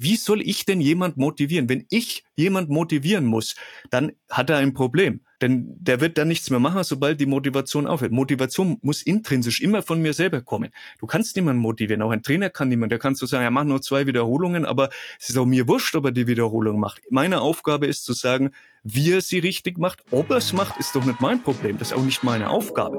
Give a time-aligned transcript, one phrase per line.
[0.00, 1.68] Wie soll ich denn jemand motivieren?
[1.68, 3.56] Wenn ich jemand motivieren muss,
[3.90, 5.20] dann hat er ein Problem.
[5.40, 8.12] Denn der wird dann nichts mehr machen, sobald die Motivation aufhört.
[8.12, 10.70] Motivation muss intrinsisch immer von mir selber kommen.
[11.00, 12.02] Du kannst niemanden motivieren.
[12.02, 12.92] Auch ein Trainer kann niemand.
[12.92, 14.88] Der kannst du sagen, er macht nur zwei Wiederholungen, aber
[15.18, 17.02] es ist auch mir wurscht, ob er die Wiederholung macht.
[17.10, 18.52] Meine Aufgabe ist zu sagen,
[18.84, 20.04] wie er sie richtig macht.
[20.12, 21.76] Ob er es macht, ist doch nicht mein Problem.
[21.76, 22.98] Das ist auch nicht meine Aufgabe.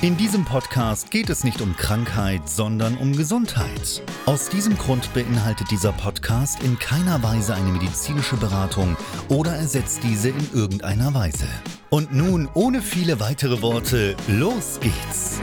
[0.00, 4.00] In diesem Podcast geht es nicht um Krankheit, sondern um Gesundheit.
[4.26, 8.96] Aus diesem Grund beinhaltet dieser Podcast in keiner Weise eine medizinische Beratung
[9.28, 11.48] oder ersetzt diese in irgendeiner Weise.
[11.90, 15.40] Und nun, ohne viele weitere Worte, los geht's!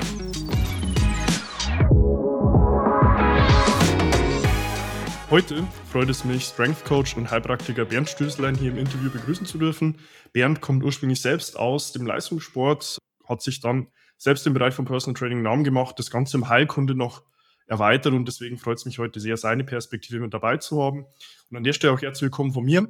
[5.30, 9.58] Heute freut es mich, Strength Coach und Heilpraktiker Bernd Stößlein hier im Interview begrüßen zu
[9.58, 9.98] dürfen.
[10.32, 13.88] Bernd kommt ursprünglich selbst aus dem Leistungssport, hat sich dann
[14.18, 17.24] selbst im Bereich von Personal Training Namen gemacht, das Ganze im Heilkunde noch
[17.68, 21.06] erweitert und deswegen freut es mich heute sehr, seine Perspektive mit dabei zu haben.
[21.50, 22.88] Und an der Stelle auch herzlich willkommen von mir.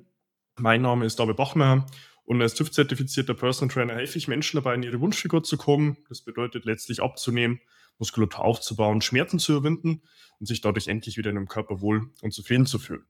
[0.58, 1.86] Mein Name ist David Bachmeier
[2.24, 5.98] und als TÜV-zertifizierter Personal Trainer helfe ich Menschen dabei, in ihre Wunschfigur zu kommen.
[6.10, 7.62] Das bedeutet letztlich abzunehmen,
[8.00, 10.02] Muskulatur aufzubauen, Schmerzen zu überwinden
[10.40, 13.06] und sich dadurch endlich wieder in einem Körper wohl und zufrieden zu fühlen.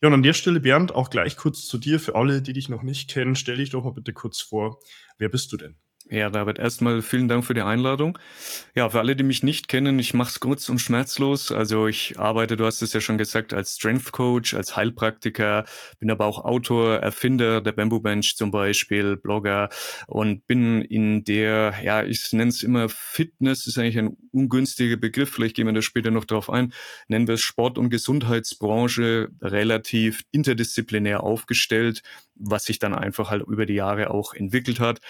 [0.00, 2.00] Ja, und an der Stelle, Bernd, auch gleich kurz zu dir.
[2.00, 4.80] Für alle, die dich noch nicht kennen, stell dich doch mal bitte kurz vor.
[5.18, 5.76] Wer bist du denn?
[6.08, 8.16] Ja, David, erstmal vielen Dank für die Einladung.
[8.76, 11.50] Ja, für alle, die mich nicht kennen, ich mache es kurz und schmerzlos.
[11.50, 15.64] Also ich arbeite, du hast es ja schon gesagt, als Strength Coach, als Heilpraktiker,
[15.98, 19.68] bin aber auch Autor, Erfinder der Bamboo Bench zum Beispiel, Blogger
[20.06, 25.32] und bin in der, ja, ich nenne es immer Fitness, ist eigentlich ein ungünstiger Begriff,
[25.32, 26.72] vielleicht gehen wir da später noch drauf ein,
[27.08, 32.02] nennen wir es Sport- und Gesundheitsbranche relativ interdisziplinär aufgestellt,
[32.36, 35.00] was sich dann einfach halt über die Jahre auch entwickelt hat.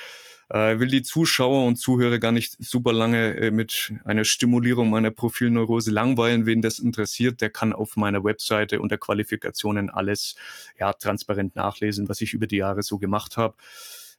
[0.48, 5.10] Äh, will die Zuschauer und Zuhörer gar nicht super lange äh, mit einer Stimulierung meiner
[5.10, 6.46] Profilneurose langweilen.
[6.46, 10.36] Wen das interessiert, der kann auf meiner Webseite unter Qualifikationen alles
[10.78, 13.56] ja, transparent nachlesen, was ich über die Jahre so gemacht habe.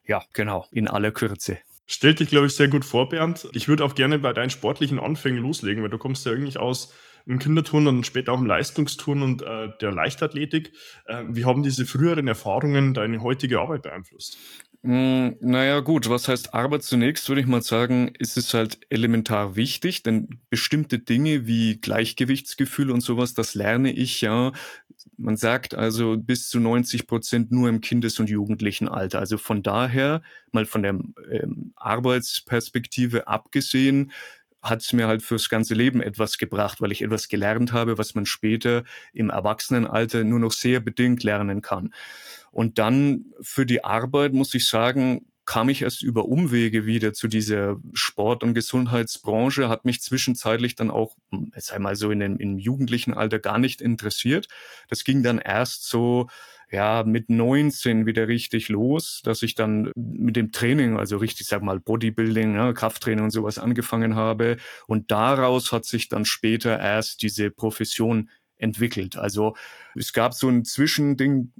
[0.05, 1.59] Ja, genau, in aller Kürze.
[1.85, 3.47] Stellt dich, glaube ich, sehr gut vor, Bernd.
[3.53, 6.93] Ich würde auch gerne bei deinen sportlichen Anfängen loslegen, weil du kommst ja eigentlich aus
[7.25, 10.71] im Kinderturnen und später auch im Leistungsturnen und äh, der Leichtathletik.
[11.05, 14.37] Äh, wie haben diese früheren Erfahrungen deine heutige Arbeit beeinflusst?
[14.83, 19.55] Mm, naja, gut, was heißt Arbeit zunächst, würde ich mal sagen, ist es halt elementar
[19.55, 24.51] wichtig, denn bestimmte Dinge wie Gleichgewichtsgefühl und sowas, das lerne ich ja.
[25.17, 29.19] Man sagt also bis zu 90 Prozent nur im Kindes- und Jugendlichenalter.
[29.19, 30.21] Also von daher,
[30.51, 30.91] mal von der
[31.31, 34.11] ähm, Arbeitsperspektive abgesehen,
[34.61, 38.15] hat es mir halt fürs ganze Leben etwas gebracht, weil ich etwas gelernt habe, was
[38.15, 38.83] man später
[39.13, 41.93] im Erwachsenenalter nur noch sehr bedingt lernen kann.
[42.57, 47.27] Und dann für die Arbeit muss ich sagen, kam ich erst über Umwege wieder zu
[47.27, 51.15] dieser Sport- und Gesundheitsbranche, hat mich zwischenzeitlich dann auch,
[51.53, 54.47] jetzt einmal so in dem, im jugendlichen Alter gar nicht interessiert.
[54.89, 56.29] Das ging dann erst so,
[56.71, 61.61] ja, mit 19 wieder richtig los, dass ich dann mit dem Training, also richtig, sag
[61.61, 64.57] mal, Bodybuilding, ja, Krafttraining und sowas angefangen habe.
[64.87, 69.17] Und daraus hat sich dann später erst diese Profession entwickelt.
[69.17, 69.55] Also
[69.95, 71.51] es gab so ein Zwischending,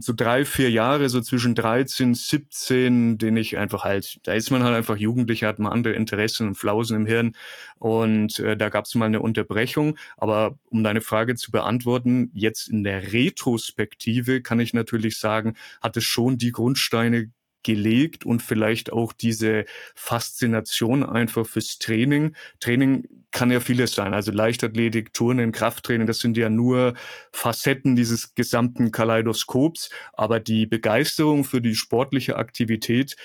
[0.00, 4.64] so drei, vier Jahre, so zwischen 13, 17, den ich einfach halt, da ist man
[4.64, 7.36] halt einfach Jugendlicher, hat man andere Interessen und Flausen im Hirn
[7.78, 9.96] und äh, da gab es mal eine Unterbrechung.
[10.16, 15.96] Aber um deine Frage zu beantworten, jetzt in der Retrospektive kann ich natürlich sagen, hat
[15.96, 17.30] es schon die Grundsteine
[17.62, 19.64] gelegt und vielleicht auch diese
[19.94, 22.34] Faszination einfach fürs Training.
[22.60, 24.14] Training kann ja vieles sein.
[24.14, 26.94] Also Leichtathletik, Turnen, Krafttraining, das sind ja nur
[27.32, 29.90] Facetten dieses gesamten Kaleidoskops.
[30.12, 33.16] Aber die Begeisterung für die sportliche Aktivität,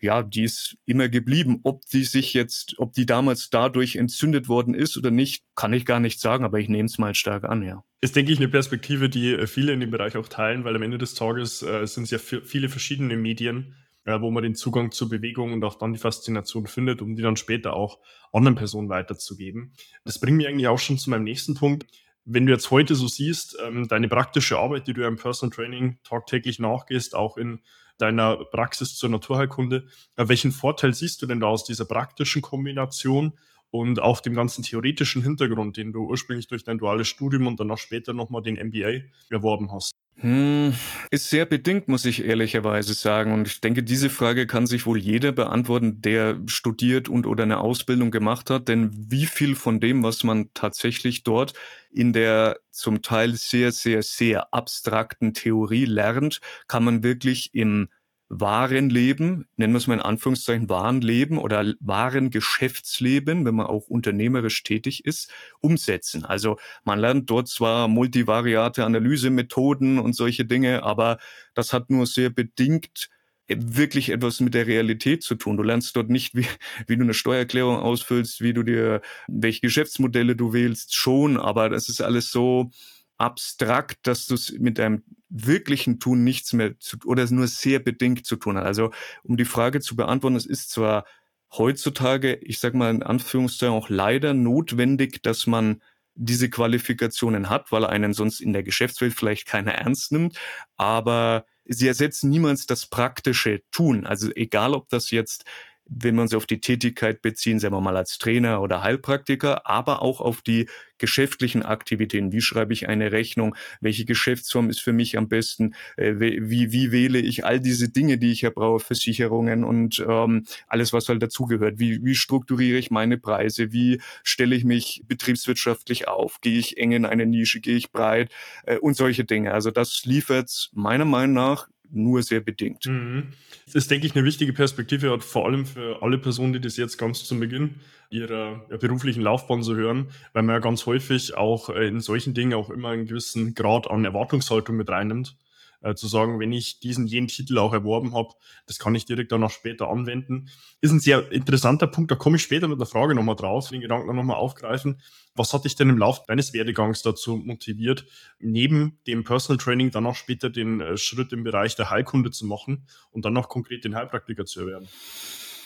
[0.00, 1.60] ja, die ist immer geblieben.
[1.62, 5.84] Ob die sich jetzt, ob die damals dadurch entzündet worden ist oder nicht, kann ich
[5.84, 7.84] gar nicht sagen, aber ich nehme es mal stark an, ja.
[8.00, 10.82] Ist, denke ich, eine Perspektive, die äh, viele in dem Bereich auch teilen, weil am
[10.82, 14.92] Ende des Tages äh, sind es ja viele verschiedene Medien, äh, wo man den Zugang
[14.92, 17.98] zur Bewegung und auch dann die Faszination findet, um die dann später auch
[18.32, 19.74] anderen Personen weiterzugeben.
[20.04, 21.86] Das bringt mich eigentlich auch schon zu meinem nächsten Punkt.
[22.24, 25.98] Wenn du jetzt heute so siehst, ähm, deine praktische Arbeit, die du im Personal Training
[26.04, 27.60] tagtäglich nachgehst, auch in
[28.00, 29.86] deiner Praxis zur Naturheilkunde.
[30.16, 33.38] Äh, welchen Vorteil siehst du denn da aus dieser praktischen Kombination
[33.70, 37.70] und auch dem ganzen theoretischen Hintergrund, den du ursprünglich durch dein duales Studium und dann
[37.70, 39.92] auch später nochmal den MBA erworben hast?
[40.16, 40.74] Hm,
[41.10, 43.32] ist sehr bedingt, muss ich ehrlicherweise sagen.
[43.32, 47.58] Und ich denke, diese Frage kann sich wohl jeder beantworten, der studiert und oder eine
[47.58, 48.68] Ausbildung gemacht hat.
[48.68, 51.54] Denn wie viel von dem, was man tatsächlich dort
[51.90, 57.88] in der zum Teil sehr, sehr, sehr abstrakten Theorie lernt, kann man wirklich im
[58.30, 63.66] wahren Leben, nennen wir es mal in Anführungszeichen wahren Leben oder wahren Geschäftsleben, wenn man
[63.66, 66.24] auch unternehmerisch tätig ist, umsetzen.
[66.24, 71.18] Also man lernt dort zwar multivariate Analysemethoden und solche Dinge, aber
[71.54, 73.10] das hat nur sehr bedingt
[73.48, 75.56] wirklich etwas mit der Realität zu tun.
[75.56, 76.46] Du lernst dort nicht, wie,
[76.86, 81.88] wie du eine Steuererklärung ausfüllst, wie du dir, welche Geschäftsmodelle du wählst, schon, aber das
[81.88, 82.70] ist alles so,
[83.20, 88.26] abstrakt, dass du es mit deinem wirklichen Tun nichts mehr zu, oder nur sehr bedingt
[88.26, 88.64] zu tun hat.
[88.64, 88.90] Also
[89.22, 91.04] um die Frage zu beantworten, es ist zwar
[91.52, 95.82] heutzutage, ich sag mal in Anführungszeichen auch leider notwendig, dass man
[96.14, 100.38] diese Qualifikationen hat, weil einen sonst in der Geschäftswelt vielleicht keiner ernst nimmt,
[100.76, 104.06] aber sie ersetzen niemals das praktische Tun.
[104.06, 105.44] Also egal, ob das jetzt
[105.90, 110.02] wenn man sie auf die Tätigkeit beziehen, sagen wir mal als Trainer oder Heilpraktiker, aber
[110.02, 112.30] auch auf die geschäftlichen Aktivitäten.
[112.30, 113.56] Wie schreibe ich eine Rechnung?
[113.80, 115.74] Welche Geschäftsform ist für mich am besten?
[115.96, 120.44] Äh, wie, wie wähle ich all diese Dinge, die ich ja brauche, Versicherungen und ähm,
[120.68, 121.80] alles, was halt dazugehört?
[121.80, 123.72] Wie, wie strukturiere ich meine Preise?
[123.72, 126.40] Wie stelle ich mich betriebswirtschaftlich auf?
[126.40, 127.60] Gehe ich eng in eine Nische?
[127.60, 128.30] Gehe ich breit?
[128.64, 129.52] Äh, und solche Dinge.
[129.52, 132.86] Also das liefert meiner Meinung nach nur sehr bedingt.
[132.86, 133.28] Mhm.
[133.66, 136.96] Das ist, denke ich, eine wichtige Perspektive, vor allem für alle Personen, die das jetzt
[136.98, 137.76] ganz zu Beginn
[138.10, 142.54] ihrer beruflichen Laufbahn so hören, weil man ja ganz häufig auch äh, in solchen Dingen
[142.54, 145.36] auch immer einen gewissen Grad an Erwartungshaltung mit reinnimmt
[145.82, 148.34] äh, zu sagen, wenn ich diesen jenen Titel auch erworben habe,
[148.66, 150.48] das kann ich direkt dann auch später anwenden.
[150.80, 153.80] Ist ein sehr interessanter Punkt, da komme ich später mit einer Frage nochmal drauf, den
[153.80, 155.00] Gedanken nochmal aufgreifen.
[155.34, 158.04] Was hat dich denn im Laufe deines Werdegangs dazu motiviert,
[158.38, 162.46] neben dem Personal Training dann auch später den äh, Schritt im Bereich der Heilkunde zu
[162.46, 164.88] machen und dann auch konkret den Heilpraktiker zu erwerben?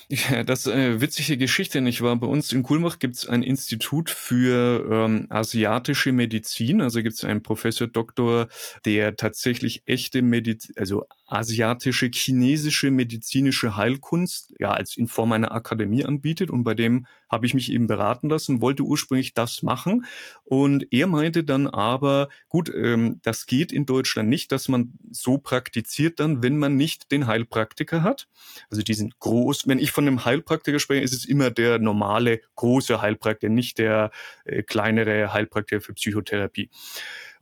[0.09, 1.79] Ja, das ist eine witzige Geschichte.
[1.81, 6.83] Ich war bei uns in Kulmach gibt es ein Institut für ähm, asiatische Medizin.
[6.83, 8.49] Also gibt es einen Professor Doktor,
[8.85, 16.05] der tatsächlich echte Medizin, also asiatische, chinesische medizinische Heilkunst ja als in Form einer Akademie
[16.05, 20.05] anbietet und bei dem habe ich mich eben beraten lassen, wollte ursprünglich das machen
[20.44, 25.38] und er meinte dann aber, gut, ähm, das geht in Deutschland nicht, dass man so
[25.38, 28.29] praktiziert dann, wenn man nicht den Heilpraktiker hat.
[28.70, 29.67] Also die sind groß.
[29.67, 34.11] Wenn ich von einem Heilpraktiker spreche, ist es immer der normale große Heilpraktiker, nicht der
[34.44, 36.70] äh, kleinere Heilpraktiker für Psychotherapie.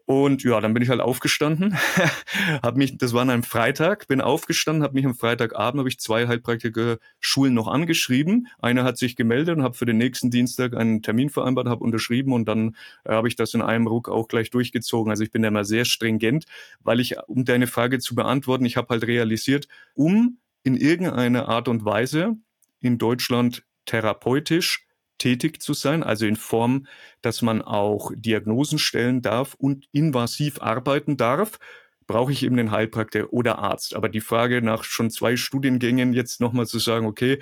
[0.05, 1.77] Und ja, dann bin ich halt aufgestanden,
[2.63, 6.01] habe mich, das war an einem Freitag, bin aufgestanden, habe mich am Freitagabend habe ich
[6.01, 8.49] zwei Heilpraktiker-Schulen noch angeschrieben.
[8.59, 12.33] Einer hat sich gemeldet und habe für den nächsten Dienstag einen Termin vereinbart, habe unterschrieben
[12.33, 15.11] und dann äh, habe ich das in einem Ruck auch gleich durchgezogen.
[15.11, 16.47] Also ich bin da immer sehr stringent,
[16.81, 21.69] weil ich, um deine Frage zu beantworten, ich habe halt realisiert, um in irgendeiner Art
[21.69, 22.37] und Weise
[22.81, 24.87] in Deutschland therapeutisch
[25.23, 26.87] tätig zu sein, also in Form,
[27.21, 31.61] dass man auch Diagnosen stellen darf und invasiv arbeiten darf,
[32.09, 33.95] brauche ich eben den Heilpraktiker oder Arzt.
[33.95, 37.39] Aber die Frage nach schon zwei Studiengängen jetzt nochmal zu sagen, okay,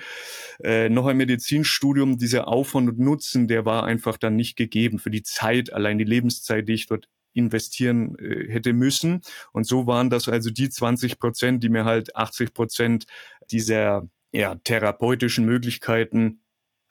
[0.63, 5.09] äh, noch ein Medizinstudium, dieser Aufwand und Nutzen, der war einfach dann nicht gegeben für
[5.09, 9.21] die Zeit, allein die Lebenszeit, die ich dort investieren äh, hätte müssen.
[9.53, 13.05] Und so waren das also die 20 Prozent, die mir halt 80 Prozent
[13.49, 16.40] dieser ja, therapeutischen Möglichkeiten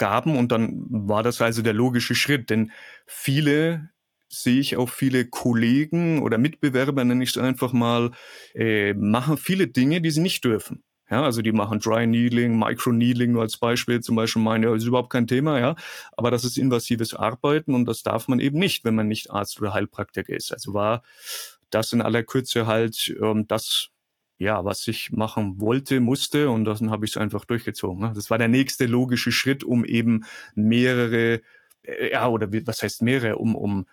[0.01, 2.73] gaben und dann war das also der logische Schritt, denn
[3.07, 3.91] viele
[4.29, 8.13] sehe ich auch viele Kollegen oder Mitbewerber, nenne ich es einfach mal,
[8.55, 10.83] äh, machen viele Dinge, die sie nicht dürfen.
[11.11, 14.75] Ja, also die machen Dry Needling, Micro Needling nur als Beispiel zum Beispiel meine, ja,
[14.75, 15.75] ist überhaupt kein Thema, ja.
[16.17, 19.61] Aber das ist invasives Arbeiten und das darf man eben nicht, wenn man nicht Arzt
[19.61, 20.53] oder Heilpraktiker ist.
[20.53, 21.03] Also war
[21.71, 23.91] das in aller Kürze halt ähm, das,
[24.41, 28.01] ja, was ich machen wollte, musste und dann habe ich es einfach durchgezogen.
[28.01, 28.13] Ne?
[28.15, 31.43] Das war der nächste logische Schritt, um eben mehrere
[31.83, 33.87] äh, ja, oder was heißt mehrere, um, um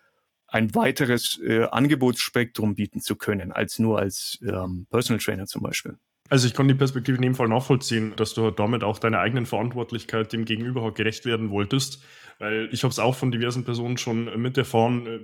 [0.47, 5.97] ein weiteres äh, Angebotsspektrum bieten zu können, als nur als ähm, Personal Trainer zum Beispiel.
[6.29, 9.45] Also ich kann die Perspektive in dem Fall nachvollziehen, dass du damit auch deiner eigenen
[9.45, 12.03] Verantwortlichkeit dem Gegenüber gerecht werden wolltest,
[12.39, 15.19] weil ich habe es auch von diversen Personen schon mit erfahren, äh,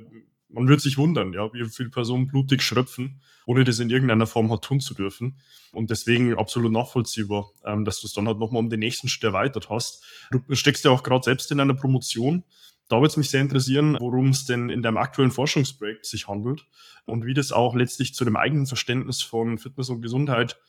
[0.53, 4.51] man wird sich wundern, ja, wie viele Personen blutig schröpfen, ohne das in irgendeiner Form
[4.51, 5.39] halt tun zu dürfen.
[5.71, 9.23] Und deswegen absolut nachvollziehbar, ähm, dass du es dann halt nochmal um den nächsten Schritt
[9.23, 10.03] erweitert hast.
[10.31, 12.43] Du steckst ja auch gerade selbst in einer Promotion.
[12.87, 16.65] Da würde es mich sehr interessieren, worum es denn in deinem aktuellen Forschungsprojekt sich handelt
[17.05, 20.59] und wie das auch letztlich zu dem eigenen Verständnis von Fitness und Gesundheit,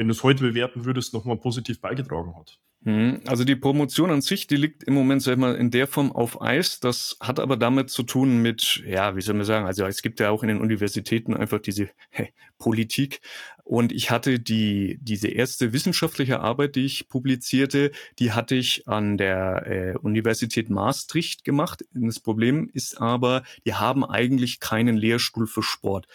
[0.00, 2.58] wenn du es heute bewerten würdest, nochmal positiv beigetragen hat.
[2.84, 3.20] Mhm.
[3.26, 6.10] Also die Promotion an sich, die liegt im Moment sag ich mal, in der Form
[6.10, 6.80] auf Eis.
[6.80, 10.18] Das hat aber damit zu tun mit, ja, wie soll man sagen, also es gibt
[10.18, 13.20] ja auch in den Universitäten einfach diese hey, Politik.
[13.62, 19.18] Und ich hatte die, diese erste wissenschaftliche Arbeit, die ich publizierte, die hatte ich an
[19.18, 21.84] der äh, Universität Maastricht gemacht.
[21.92, 26.06] Das Problem ist aber, die haben eigentlich keinen Lehrstuhl für Sport.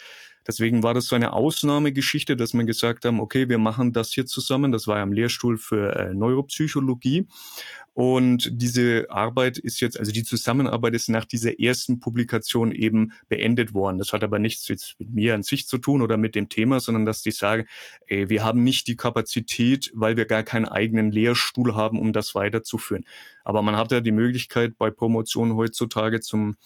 [0.46, 4.26] Deswegen war das so eine Ausnahmegeschichte, dass wir gesagt haben, okay, wir machen das hier
[4.26, 4.72] zusammen.
[4.72, 7.26] Das war ja am Lehrstuhl für äh, Neuropsychologie.
[7.96, 13.72] Und diese Arbeit ist jetzt, also die Zusammenarbeit ist nach dieser ersten Publikation eben beendet
[13.72, 13.96] worden.
[13.96, 16.78] Das hat aber nichts jetzt mit mir an sich zu tun oder mit dem Thema,
[16.78, 17.64] sondern dass die sagen,
[18.06, 22.34] ey, wir haben nicht die Kapazität, weil wir gar keinen eigenen Lehrstuhl haben, um das
[22.34, 23.06] weiterzuführen.
[23.44, 26.56] Aber man hat ja die Möglichkeit bei Promotion heutzutage zum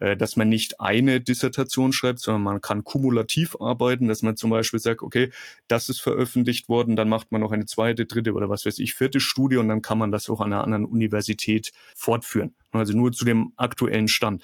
[0.00, 4.80] dass man nicht eine Dissertation schreibt, sondern man kann kumulativ arbeiten, dass man zum Beispiel
[4.80, 5.30] sagt, okay,
[5.68, 8.94] das ist veröffentlicht worden, dann macht man noch eine zweite, dritte oder was weiß ich,
[8.94, 12.54] vierte Studie und dann kann man das auch an einer anderen Universität fortführen.
[12.72, 14.42] Also nur zu dem aktuellen Stand.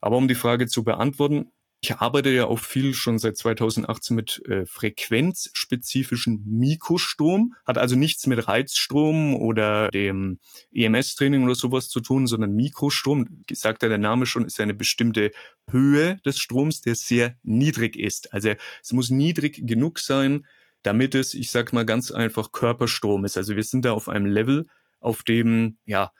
[0.00, 1.50] Aber um die Frage zu beantworten,
[1.84, 8.28] ich arbeite ja auch viel schon seit 2018 mit äh, frequenzspezifischen Mikrostrom, hat also nichts
[8.28, 10.38] mit Reizstrom oder dem
[10.72, 15.32] EMS-Training oder sowas zu tun, sondern Mikrostrom, sagt ja der Name schon, ist eine bestimmte
[15.68, 18.32] Höhe des Stroms, der sehr niedrig ist.
[18.32, 20.46] Also es muss niedrig genug sein,
[20.84, 23.36] damit es, ich sag mal ganz einfach, Körperstrom ist.
[23.36, 24.66] Also wir sind da auf einem Level,
[25.00, 26.12] auf dem, ja,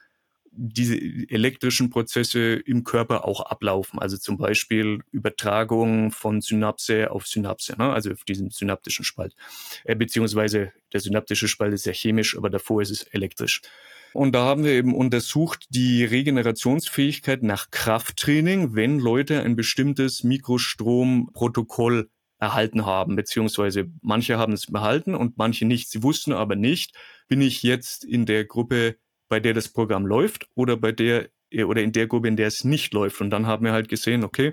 [0.55, 3.99] diese elektrischen Prozesse im Körper auch ablaufen.
[3.99, 7.93] Also zum Beispiel Übertragung von Synapse auf Synapse, ne?
[7.93, 9.35] also auf diesen synaptischen Spalt.
[9.85, 13.63] Äh, beziehungsweise der synaptische Spalt ist ja chemisch, aber davor ist es elektrisch.
[14.13, 22.11] Und da haben wir eben untersucht die Regenerationsfähigkeit nach Krafttraining, wenn Leute ein bestimmtes Mikrostromprotokoll
[22.39, 25.91] erhalten haben, beziehungsweise manche haben es behalten und manche nicht.
[25.91, 26.95] Sie wussten aber nicht,
[27.29, 28.97] bin ich jetzt in der Gruppe
[29.33, 32.49] bei der das Programm läuft oder bei der äh, oder in der Gruppe, in der
[32.49, 33.23] es nicht läuft.
[33.23, 34.53] Und dann haben wir halt gesehen, okay,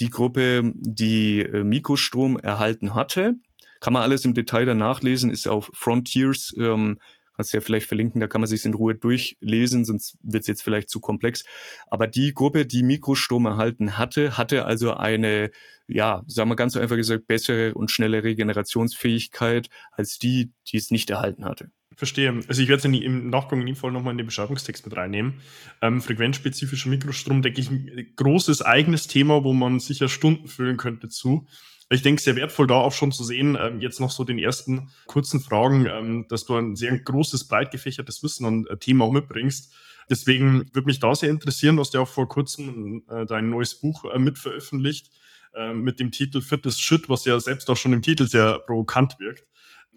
[0.00, 3.36] die Gruppe, die äh, Mikrostrom erhalten hatte,
[3.80, 6.98] kann man alles im Detail danach lesen, ist auf Frontiers, ähm,
[7.36, 10.46] kannst du ja vielleicht verlinken, da kann man sich in Ruhe durchlesen, sonst wird es
[10.46, 11.44] jetzt vielleicht zu komplex.
[11.86, 15.52] Aber die Gruppe, die Mikrostrom erhalten hatte, hatte also eine,
[15.86, 21.08] ja, sagen wir ganz einfach gesagt, bessere und schnelle Regenerationsfähigkeit als die, die es nicht
[21.08, 21.70] erhalten hatte.
[21.98, 22.32] Verstehe.
[22.46, 25.40] Also ich werde es im Nachgang in dem Fall nochmal in den Beschreibungstext mit reinnehmen.
[25.82, 31.08] Ähm, frequenzspezifischer Mikrostrom, denke ich, ein großes eigenes Thema, wo man sicher Stunden füllen könnte
[31.08, 31.48] zu.
[31.90, 34.90] Ich denke, sehr wertvoll da auch schon zu sehen, ähm, jetzt noch so den ersten
[35.08, 39.12] kurzen Fragen, ähm, dass du ein sehr großes, breit gefächertes Wissen und äh, Thema auch
[39.12, 39.74] mitbringst.
[40.08, 43.74] Deswegen würde mich da sehr interessieren, du hast ja auch vor kurzem äh, dein neues
[43.74, 47.92] Buch äh, mit äh, mit dem Titel Fit is Shit, was ja selbst auch schon
[47.92, 49.48] im Titel sehr provokant wirkt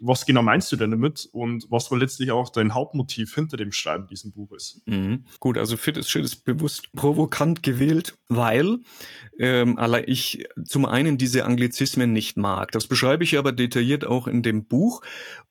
[0.02, 3.72] was genau meinst du denn damit und was war letztlich auch dein Hauptmotiv hinter dem
[3.72, 4.82] Schreiben dieses Buches?
[4.86, 5.26] Mhm.
[5.40, 8.80] Gut, also Fit is Shit ist bewusst provokant gewählt, weil
[9.40, 9.78] ähm,
[10.08, 12.72] ich zum einen diese Anglizismen nicht mag.
[12.72, 15.02] Das beschreibe ich aber detailliert auch in dem Buch.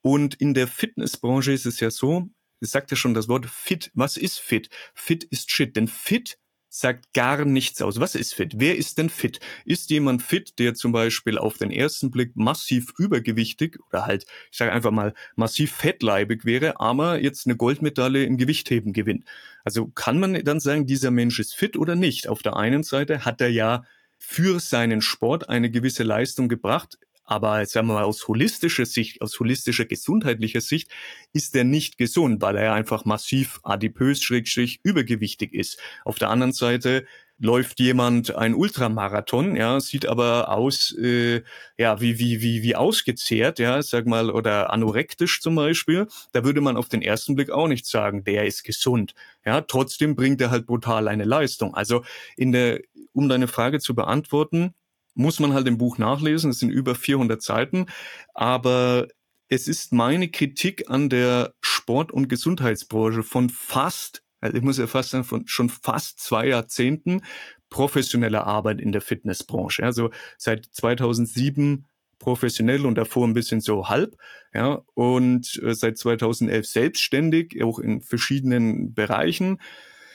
[0.03, 2.29] Und in der Fitnessbranche ist es ja so,
[2.61, 3.91] es sagt ja schon das Wort fit.
[3.95, 4.69] Was ist fit?
[4.95, 5.77] Fit ist shit.
[5.77, 6.39] Denn fit
[6.71, 7.99] sagt gar nichts aus.
[7.99, 8.55] Was ist fit?
[8.57, 9.41] Wer ist denn fit?
[9.65, 14.57] Ist jemand fit, der zum Beispiel auf den ersten Blick massiv übergewichtig oder halt, ich
[14.57, 19.25] sage einfach mal, massiv fettleibig wäre, aber jetzt eine Goldmedaille im Gewichtheben gewinnt?
[19.65, 22.29] Also kann man dann sagen, dieser Mensch ist fit oder nicht?
[22.29, 23.83] Auf der einen Seite hat er ja
[24.17, 26.99] für seinen Sport eine gewisse Leistung gebracht,
[27.31, 30.91] aber sagen wir mal, aus holistischer Sicht, aus holistischer gesundheitlicher Sicht
[31.33, 35.79] ist er nicht gesund, weil er einfach massiv adipös, schrägstrich, übergewichtig ist.
[36.05, 37.07] Auf der anderen Seite
[37.39, 41.43] läuft jemand ein Ultramarathon, ja, sieht aber aus, äh,
[41.79, 46.61] ja, wie, wie, wie, wie ausgezehrt, ja, sag mal, oder anorektisch zum Beispiel, da würde
[46.61, 49.15] man auf den ersten Blick auch nicht sagen, der ist gesund.
[49.47, 51.75] Ja, trotzdem bringt er halt brutal eine Leistung.
[51.75, 52.05] Also
[52.37, 52.81] in der,
[53.13, 54.75] um deine Frage zu beantworten,
[55.15, 56.51] muss man halt im Buch nachlesen.
[56.51, 57.87] Es sind über 400 Seiten.
[58.35, 59.09] Aber
[59.49, 64.87] es ist meine Kritik an der Sport- und Gesundheitsbranche von fast also ich muss ja
[64.87, 67.23] fast sagen, von schon fast zwei Jahrzehnten
[67.69, 69.85] professionelle Arbeit in der Fitnessbranche.
[69.85, 71.87] Also seit 2007
[72.19, 74.17] professionell und davor ein bisschen so halb,
[74.53, 79.59] ja, und äh, seit 2011 selbstständig, auch in verschiedenen Bereichen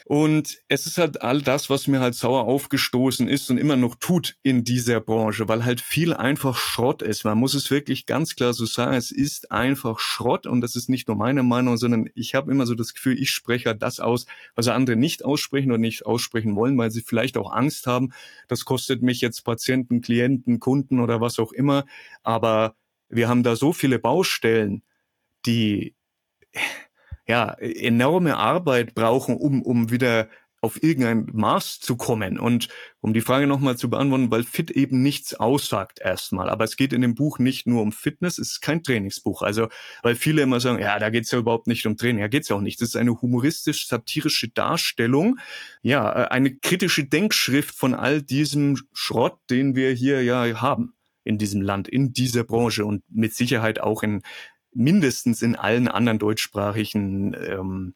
[0.08, 3.96] und es ist halt all das, was mir halt sauer aufgestoßen ist und immer noch
[3.96, 7.26] tut in dieser Branche, weil halt viel einfach Schrott ist.
[7.26, 10.90] Man muss es wirklich ganz klar so sagen, es ist einfach Schrott und das ist
[10.90, 14.00] nicht nur meine Meinung, sondern ich habe immer so das Gefühl, ich spreche halt das
[14.00, 18.14] aus, was andere nicht aussprechen oder nicht aussprechen wollen, weil sie vielleicht auch Angst haben.
[18.48, 21.84] Das kostet mich jetzt Patienten, Klienten, Kunden oder was auch immer.
[22.22, 22.76] Aber
[23.10, 24.84] wir haben da so viele Baustellen,
[25.48, 25.96] die
[27.28, 30.30] ja, enorme Arbeit brauchen, um, um wieder
[30.66, 32.40] auf irgendein Maß zu kommen.
[32.40, 36.50] Und um die Frage nochmal zu beantworten, weil Fit eben nichts aussagt erstmal.
[36.50, 39.44] Aber es geht in dem Buch nicht nur um Fitness, es ist kein Trainingsbuch.
[39.44, 39.68] Also,
[40.02, 42.22] weil viele immer sagen, ja, da geht's ja überhaupt nicht um Training.
[42.22, 42.82] Ja, geht's ja auch nicht.
[42.82, 45.38] Das ist eine humoristisch-satirische Darstellung,
[45.84, 51.62] ja, eine kritische Denkschrift von all diesem Schrott, den wir hier ja haben in diesem
[51.62, 54.22] Land, in dieser Branche und mit Sicherheit auch in
[54.76, 57.96] mindestens in allen anderen deutschsprachigen ähm,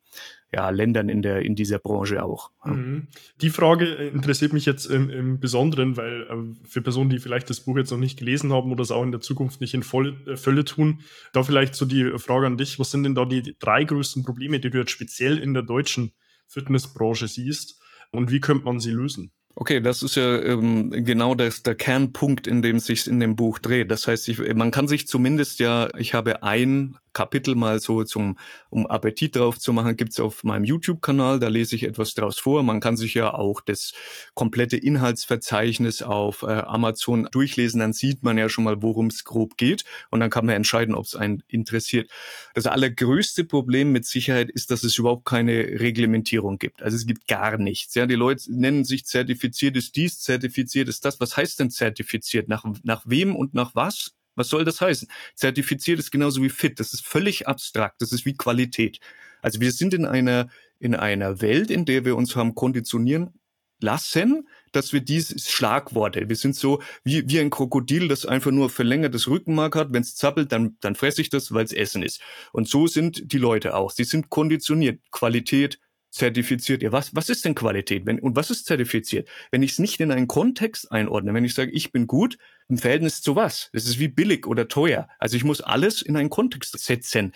[0.51, 2.50] ja, Ländern in der in dieser Branche auch.
[2.65, 3.07] Mhm.
[3.41, 7.59] Die Frage interessiert mich jetzt im, im Besonderen, weil äh, für Personen, die vielleicht das
[7.59, 10.15] Buch jetzt noch nicht gelesen haben oder es auch in der Zukunft nicht in volle
[10.25, 11.01] äh, Fülle tun,
[11.33, 14.59] da vielleicht so die Frage an dich: Was sind denn da die drei größten Probleme,
[14.59, 16.13] die du jetzt speziell in der deutschen
[16.48, 17.79] Fitnessbranche siehst
[18.12, 19.31] und wie könnte man sie lösen?
[19.62, 23.60] Okay, das ist ja ähm, genau das, der Kernpunkt, in dem sich in dem Buch
[23.60, 23.92] dreht.
[23.92, 28.38] Das heißt, ich, man kann sich zumindest ja, ich habe ein Kapitel mal so zum,
[28.70, 31.39] um Appetit drauf zu machen, gibt's auf meinem YouTube-Kanal.
[31.39, 32.63] Da lese ich etwas draus vor.
[32.63, 33.94] Man kann sich ja auch das
[34.34, 37.80] komplette Inhaltsverzeichnis auf äh, Amazon durchlesen.
[37.80, 39.84] Dann sieht man ja schon mal, worum es grob geht.
[40.12, 42.12] Und dann kann man entscheiden, ob es einen interessiert.
[42.54, 46.82] Das allergrößte Problem mit Sicherheit ist, dass es überhaupt keine Reglementierung gibt.
[46.82, 47.96] Also es gibt gar nichts.
[47.96, 51.20] Ja, die Leute nennen sich zertifiziert ist dies, zertifiziert ist das.
[51.20, 52.48] Was heißt denn zertifiziert?
[52.48, 54.18] Nach, nach wem und nach was?
[54.39, 55.08] Was soll das heißen?
[55.36, 56.79] Zertifiziert ist genauso wie fit.
[56.79, 58.01] Das ist völlig abstrakt.
[58.01, 59.00] Das ist wie Qualität.
[59.41, 63.39] Also wir sind in einer, in einer Welt, in der wir uns haben konditionieren
[63.81, 68.69] lassen, dass wir diese Schlagworte, wir sind so wie, wie ein Krokodil, das einfach nur
[68.69, 69.93] verlängertes Rückenmark hat.
[69.93, 72.21] Wenn es zappelt, dann, dann fresse ich das, weil es Essen ist.
[72.52, 73.91] Und so sind die Leute auch.
[73.91, 74.99] Sie sind konditioniert.
[75.12, 76.82] Qualität, zertifiziert.
[76.82, 78.06] Ja, was, was ist denn Qualität?
[78.06, 79.28] Wenn, und was ist zertifiziert?
[79.52, 82.78] Wenn ich es nicht in einen Kontext einordne, wenn ich sage, ich bin gut, im
[82.78, 83.69] Verhältnis zu was?
[83.74, 85.08] Das ist wie billig oder teuer.
[85.19, 87.34] Also ich muss alles in einen Kontext setzen.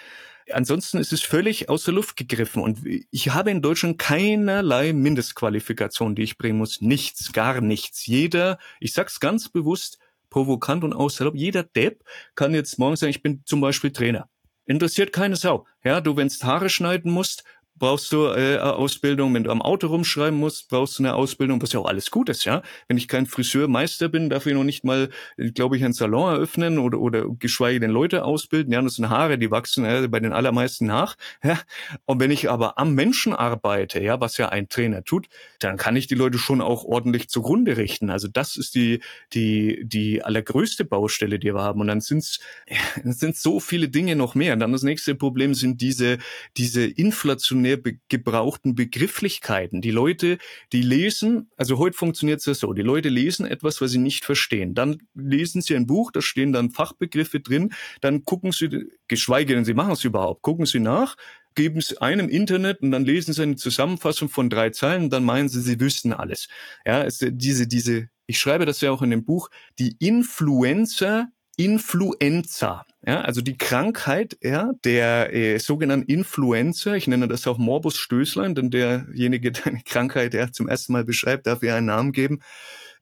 [0.51, 2.61] Ansonsten ist es völlig aus der Luft gegriffen.
[2.61, 2.79] Und
[3.11, 6.81] ich habe in Deutschland keinerlei Mindestqualifikation, die ich bringen muss.
[6.81, 8.05] Nichts, gar nichts.
[8.05, 12.03] Jeder, ich sag's ganz bewusst, provokant und außerhalb, jeder Depp
[12.35, 14.27] kann jetzt morgen sagen, ich bin zum Beispiel Trainer.
[14.65, 15.65] Interessiert keine Sau.
[15.83, 17.43] Ja, du, wenn's Haare schneiden musst,
[17.75, 19.33] brauchst du äh, Ausbildung.
[19.33, 22.29] Wenn du am Auto rumschreiben musst, brauchst du eine Ausbildung, was ja auch alles gut
[22.29, 22.61] ist, ja.
[22.87, 26.33] Wenn ich kein Friseurmeister bin, darf ich noch nicht mal, äh, glaube ich, einen Salon
[26.33, 28.71] eröffnen oder, oder geschweige denn Leute ausbilden.
[28.71, 31.15] Ja, das sind Haare, die wachsen ja, bei den allermeisten nach.
[31.43, 31.59] Ja.
[32.05, 35.27] Und wenn ich aber am Menschen arbeite, ja, was ja ein Trainer tut,
[35.59, 38.09] dann kann ich die Leute schon auch ordentlich zugrunde richten.
[38.09, 39.01] Also das ist die,
[39.33, 41.81] die, die allergrößte Baustelle, die wir haben.
[41.81, 44.53] Und dann sind's, ja, sind so viele Dinge noch mehr.
[44.53, 46.17] Und dann das nächste Problem sind diese,
[46.55, 49.81] diese inflationären mehr be gebrauchten Begrifflichkeiten.
[49.81, 50.37] Die Leute,
[50.71, 54.23] die lesen, also heute funktioniert es ja so, die Leute lesen etwas, was sie nicht
[54.23, 54.75] verstehen.
[54.75, 59.65] Dann lesen sie ein Buch, da stehen dann Fachbegriffe drin, dann gucken sie, geschweige denn
[59.65, 61.15] sie machen es überhaupt, gucken sie nach,
[61.55, 65.23] geben es einem Internet und dann lesen sie eine Zusammenfassung von drei Zeilen und dann
[65.23, 66.47] meinen sie, sie wüssten alles.
[66.85, 69.49] Ja, es, diese, diese, ich schreibe das ja auch in dem Buch,
[69.79, 77.45] die Influencer Influenza, ja, also die Krankheit ja, der äh, sogenannten Influenza, ich nenne das
[77.47, 81.75] auch Morbus Stößlein, denn derjenige, der eine Krankheit ja, zum ersten Mal beschreibt, darf ihr
[81.75, 82.39] einen Namen geben.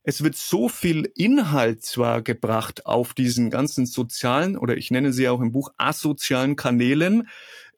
[0.03, 5.29] Es wird so viel Inhalt zwar gebracht auf diesen ganzen sozialen oder ich nenne sie
[5.29, 7.27] auch im Buch asozialen Kanälen,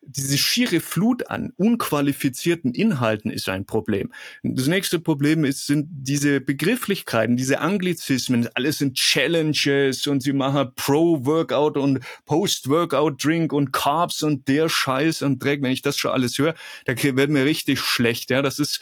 [0.05, 4.11] diese schiere Flut an unqualifizierten Inhalten ist ein Problem.
[4.43, 10.71] Das nächste Problem ist, sind diese Begrifflichkeiten, diese Anglizismen, alles sind Challenges und sie machen
[10.75, 15.61] Pro-Workout und Post-Workout-Drink und Carbs und der Scheiß und Dreck.
[15.61, 18.29] Wenn ich das schon alles höre, da wird mir richtig schlecht.
[18.29, 18.81] Ja, das ist,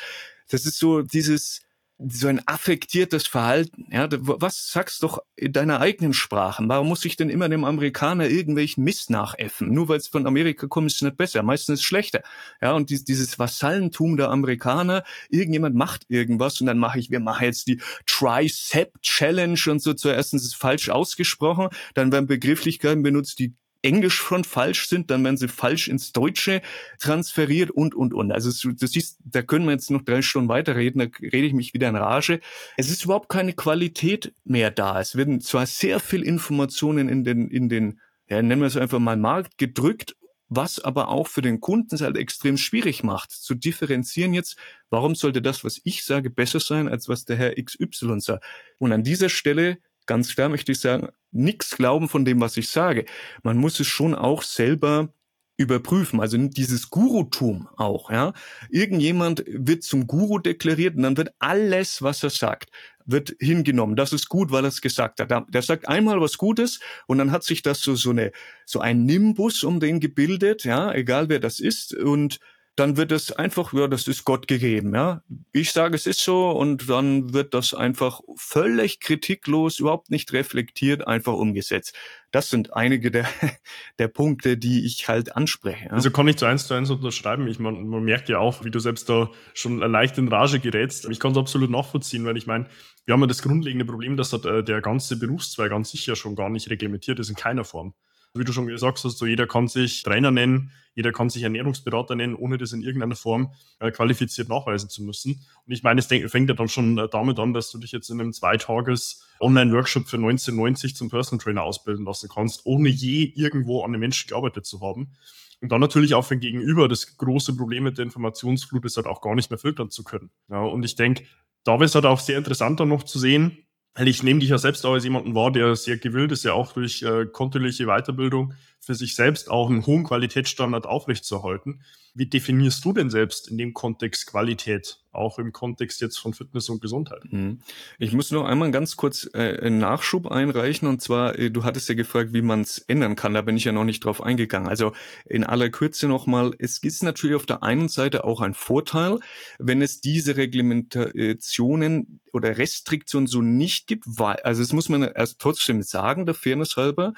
[0.49, 1.61] das ist so dieses,
[2.09, 3.85] so ein affektiertes Verhalten.
[3.91, 6.63] Ja, was sagst doch in deiner eigenen Sprache?
[6.65, 9.71] Warum muss ich denn immer dem Amerikaner irgendwelchen Mist nachäffen?
[9.71, 11.43] Nur weil es von Amerika kommt, ist es nicht besser.
[11.43, 12.23] Meistens ist es schlechter.
[12.61, 17.45] Ja, und dieses Vasallentum der Amerikaner, irgendjemand macht irgendwas und dann mache ich, wir machen
[17.45, 19.93] jetzt die Tricep Challenge und so.
[19.93, 25.23] Zuerst ist es falsch ausgesprochen, dann werden Begrifflichkeiten benutzt, die Englisch schon falsch sind, dann
[25.23, 26.61] werden sie falsch ins Deutsche
[26.99, 28.31] transferiert und, und, und.
[28.31, 31.73] Also du siehst, da können wir jetzt noch drei Stunden weiterreden, da rede ich mich
[31.73, 32.39] wieder in Rage.
[32.77, 34.99] Es ist überhaupt keine Qualität mehr da.
[34.99, 38.99] Es werden zwar sehr viel Informationen in den, in den, ja, nennen wir es einfach
[38.99, 40.15] mal Markt gedrückt,
[40.53, 44.57] was aber auch für den Kunden es halt extrem schwierig macht, zu differenzieren jetzt,
[44.89, 48.43] warum sollte das, was ich sage, besser sein, als was der Herr XY sagt.
[48.77, 49.77] Und an dieser Stelle
[50.11, 53.05] ganz klar möchte ich sagen, nichts glauben von dem, was ich sage.
[53.43, 55.13] Man muss es schon auch selber
[55.55, 56.19] überprüfen.
[56.19, 58.33] Also dieses Gurutum auch, ja.
[58.69, 62.71] Irgendjemand wird zum Guru deklariert und dann wird alles, was er sagt,
[63.05, 63.95] wird hingenommen.
[63.95, 65.31] Das ist gut, weil er es gesagt hat.
[65.53, 68.33] Der sagt einmal was Gutes und dann hat sich das so, so eine,
[68.65, 72.39] so ein Nimbus um den gebildet, ja, egal wer das ist und
[72.77, 75.21] dann wird es einfach, ja, das ist Gott gegeben, ja.
[75.51, 81.05] Ich sage, es ist so und dann wird das einfach völlig kritiklos, überhaupt nicht reflektiert,
[81.05, 81.93] einfach umgesetzt.
[82.31, 83.27] Das sind einige der,
[83.99, 85.85] der Punkte, die ich halt anspreche.
[85.85, 85.91] Ja.
[85.91, 87.47] Also kann ich zu eins zu eins unterschreiben.
[87.47, 91.09] Ich man, man merkt ja auch, wie du selbst da schon leicht in Rage gerätst.
[91.09, 92.67] Ich kann es absolut nachvollziehen, weil ich meine,
[93.05, 96.49] wir haben ja das grundlegende Problem, dass der ganze Berufszweig an sich ja schon gar
[96.49, 97.93] nicht reglementiert ist in keiner Form
[98.33, 102.15] wie du schon gesagt hast, so jeder kann sich Trainer nennen, jeder kann sich Ernährungsberater
[102.15, 105.45] nennen, ohne das in irgendeiner Form äh, qualifiziert nachweisen zu müssen.
[105.65, 108.09] Und ich meine, es fängt ja dann schon äh, damit an, dass du dich jetzt
[108.09, 113.83] in einem Zweitages Online-Workshop für 1990 zum Personal Trainer ausbilden lassen kannst, ohne je irgendwo
[113.83, 115.13] an den Menschen gearbeitet zu haben.
[115.61, 119.07] Und dann natürlich auch für den Gegenüber das große Problem mit der Informationsflut ist halt
[119.07, 120.31] auch gar nicht mehr filtern zu können.
[120.49, 121.23] Ja, und ich denke,
[121.63, 123.59] da wäre es halt auch sehr interessant dann noch zu sehen,
[123.99, 126.73] ich nehme dich ja selbst auch als jemanden wahr, der sehr gewillt ist, ja auch
[126.73, 131.81] durch äh, kontinuierliche Weiterbildung für sich selbst auch einen hohen Qualitätsstandard aufrechtzuerhalten.
[132.13, 136.67] Wie definierst du denn selbst in dem Kontext Qualität, auch im Kontext jetzt von Fitness
[136.67, 137.21] und Gesundheit?
[137.31, 137.59] Mhm.
[137.99, 141.87] Ich muss noch einmal ganz kurz äh, einen Nachschub einreichen und zwar, äh, du hattest
[141.87, 144.67] ja gefragt, wie man es ändern kann, da bin ich ja noch nicht drauf eingegangen.
[144.67, 144.91] Also
[145.25, 149.19] in aller Kürze nochmal, es ist natürlich auf der einen Seite auch ein Vorteil,
[149.57, 155.39] wenn es diese Reglementationen oder Restriktionen so nicht gibt, weil, also das muss man erst
[155.39, 157.13] trotzdem sagen, der Fairness halber,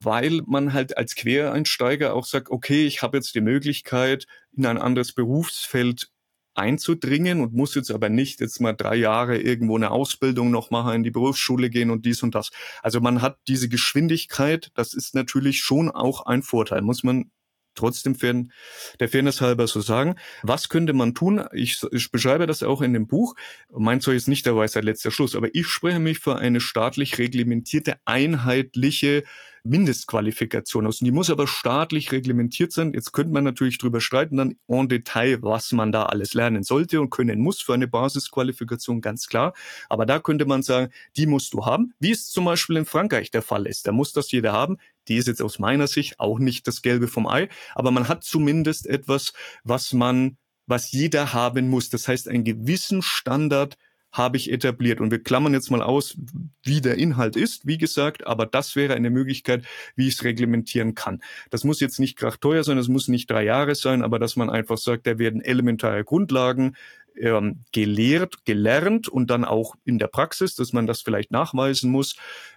[0.00, 4.78] weil man halt als Quereinsteiger auch sagt, okay, ich habe jetzt die Möglichkeit, in ein
[4.78, 6.08] anderes Berufsfeld
[6.56, 10.94] einzudringen und muss jetzt aber nicht jetzt mal drei Jahre irgendwo eine Ausbildung noch machen,
[10.94, 12.50] in die Berufsschule gehen und dies und das.
[12.82, 17.30] Also man hat diese Geschwindigkeit, das ist natürlich schon auch ein Vorteil, muss man
[17.76, 18.50] trotzdem
[18.98, 20.16] der Fairness halber so sagen.
[20.42, 21.44] Was könnte man tun?
[21.52, 23.34] Ich, ich beschreibe das auch in dem Buch.
[23.70, 27.18] Mein Zeug ist nicht der Weisheit letzter Schluss, aber ich spreche mich für eine staatlich
[27.18, 29.24] reglementierte, einheitliche
[29.68, 31.00] Mindestqualifikation aus.
[31.00, 32.92] Und die muss aber staatlich reglementiert sein.
[32.94, 37.00] Jetzt könnte man natürlich drüber streiten, dann en Detail, was man da alles lernen sollte
[37.00, 39.54] und können muss für eine Basisqualifikation, ganz klar.
[39.88, 43.30] Aber da könnte man sagen, die musst du haben, wie es zum Beispiel in Frankreich
[43.30, 43.86] der Fall ist.
[43.86, 44.78] Da muss das jeder haben.
[45.08, 48.24] Die ist jetzt aus meiner Sicht auch nicht das Gelbe vom Ei, aber man hat
[48.24, 51.90] zumindest etwas, was man, was jeder haben muss.
[51.90, 53.76] Das heißt, einen gewissen Standard
[54.12, 55.00] habe ich etabliert.
[55.00, 56.16] Und wir klammern jetzt mal aus,
[56.62, 59.64] wie der Inhalt ist, wie gesagt, aber das wäre eine Möglichkeit,
[59.94, 61.20] wie ich es reglementieren kann.
[61.50, 64.50] Das muss jetzt nicht teuer sein, das muss nicht drei Jahre sein, aber dass man
[64.50, 66.76] einfach sagt, da werden elementare Grundlagen
[67.18, 72.16] ähm, gelehrt, gelernt und dann auch in der Praxis, dass man das vielleicht nachweisen muss,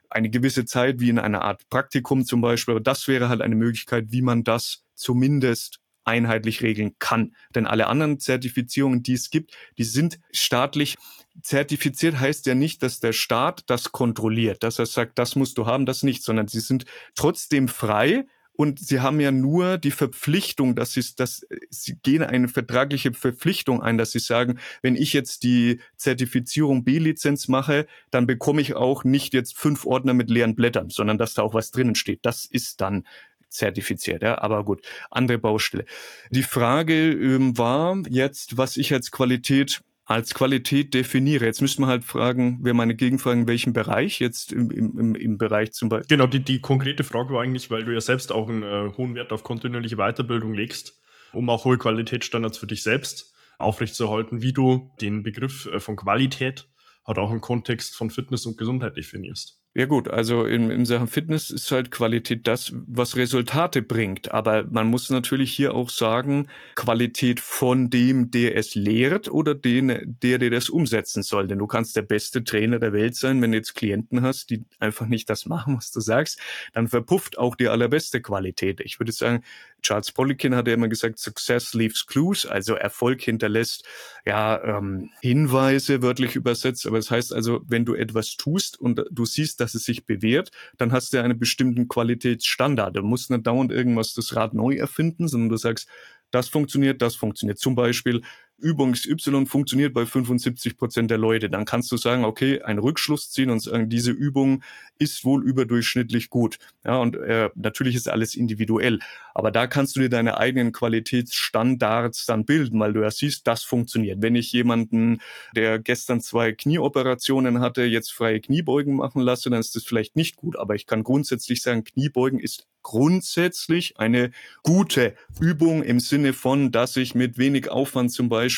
[0.10, 2.74] eine gewisse Zeit wie in einer Art Praktikum zum Beispiel.
[2.74, 7.36] Aber das wäre halt eine Möglichkeit, wie man das zumindest einheitlich regeln kann.
[7.54, 10.98] Denn alle anderen Zertifizierungen, die es gibt, die sind staatlich
[11.41, 15.65] zertifiziert heißt ja nicht, dass der Staat das kontrolliert, dass er sagt, das musst du
[15.65, 18.25] haben, das nicht, sondern sie sind trotzdem frei
[18.60, 23.82] und sie haben ja nur die Verpflichtung, dass sie, dass sie gehen eine vertragliche Verpflichtung
[23.82, 29.06] ein, dass sie sagen, wenn ich jetzt die Zertifizierung B-Lizenz mache, dann bekomme ich auch
[29.06, 32.19] nicht jetzt fünf Ordner mit leeren Blättern, sondern dass da auch was drinnen steht.
[32.23, 33.08] Das ist dann
[33.47, 35.86] zertifiziert, ja, aber gut, andere Baustelle.
[36.30, 41.45] Die Frage ähm, war jetzt, was ich als Qualität als Qualität definiere.
[41.45, 45.38] Jetzt müsste man halt fragen, wäre meine Gegenfrage, in welchem Bereich jetzt im, im, im
[45.38, 46.17] Bereich zum Beispiel?
[46.17, 49.13] Genau, die, die konkrete Frage war eigentlich, weil du ja selbst auch einen äh, hohen
[49.13, 51.00] Wert auf kontinuierliche Weiterbildung legst,
[51.32, 56.67] um auch hohe Qualitätsstandards für dich selbst aufrechtzuerhalten, wie du den Begriff äh, von Qualität
[57.06, 59.62] halt auch im Kontext von Fitness und Gesundheit definierst.
[59.80, 64.30] Ja gut, also in, in Sachen Fitness ist halt Qualität das, was Resultate bringt.
[64.30, 70.18] Aber man muss natürlich hier auch sagen, Qualität von dem, der es lehrt oder den,
[70.22, 71.48] der, der das umsetzen soll.
[71.48, 74.65] Denn du kannst der beste Trainer der Welt sein, wenn du jetzt Klienten hast, die
[74.80, 76.42] einfach nicht das machen, was du sagst,
[76.74, 78.82] dann verpufft auch die allerbeste Qualität.
[78.82, 79.46] Ich würde sagen,
[79.82, 83.86] Charles Poliquin hat ja immer gesagt, Success leaves clues, also Erfolg hinterlässt
[84.26, 86.86] ja ähm, Hinweise, wörtlich übersetzt.
[86.86, 90.51] Aber das heißt also, wenn du etwas tust und du siehst, dass es sich bewährt,
[90.77, 92.97] dann hast du einen bestimmten Qualitätsstandard.
[92.97, 95.88] Du musst nicht dauernd irgendwas das Rad neu erfinden, sondern du sagst,
[96.32, 97.60] das funktioniert, das funktioniert.
[97.60, 98.21] Zum Beispiel,
[98.62, 103.32] Übung Y funktioniert bei 75 Prozent der Leute, dann kannst du sagen, okay, einen Rückschluss
[103.32, 104.63] ziehen und sagen, diese Übung
[104.98, 106.60] ist wohl überdurchschnittlich gut.
[106.86, 109.00] Ja, und äh, natürlich ist alles individuell,
[109.34, 113.63] aber da kannst du dir deine eigenen Qualitätsstandards dann bilden, weil du ja siehst, das
[113.63, 114.22] funktioniert.
[114.22, 115.22] Wenn ich jemanden,
[115.56, 120.36] der gestern zwei Knieoperationen hatte, jetzt freie Kniebeugen machen lasse, dann ist das vielleicht nicht
[120.36, 124.32] gut, aber ich kann grundsätzlich sagen, Kniebeugen ist grundsätzlich eine
[124.63, 128.49] gute Übung im Sinne von, dass ich mit wenig Aufwand zum Beispiel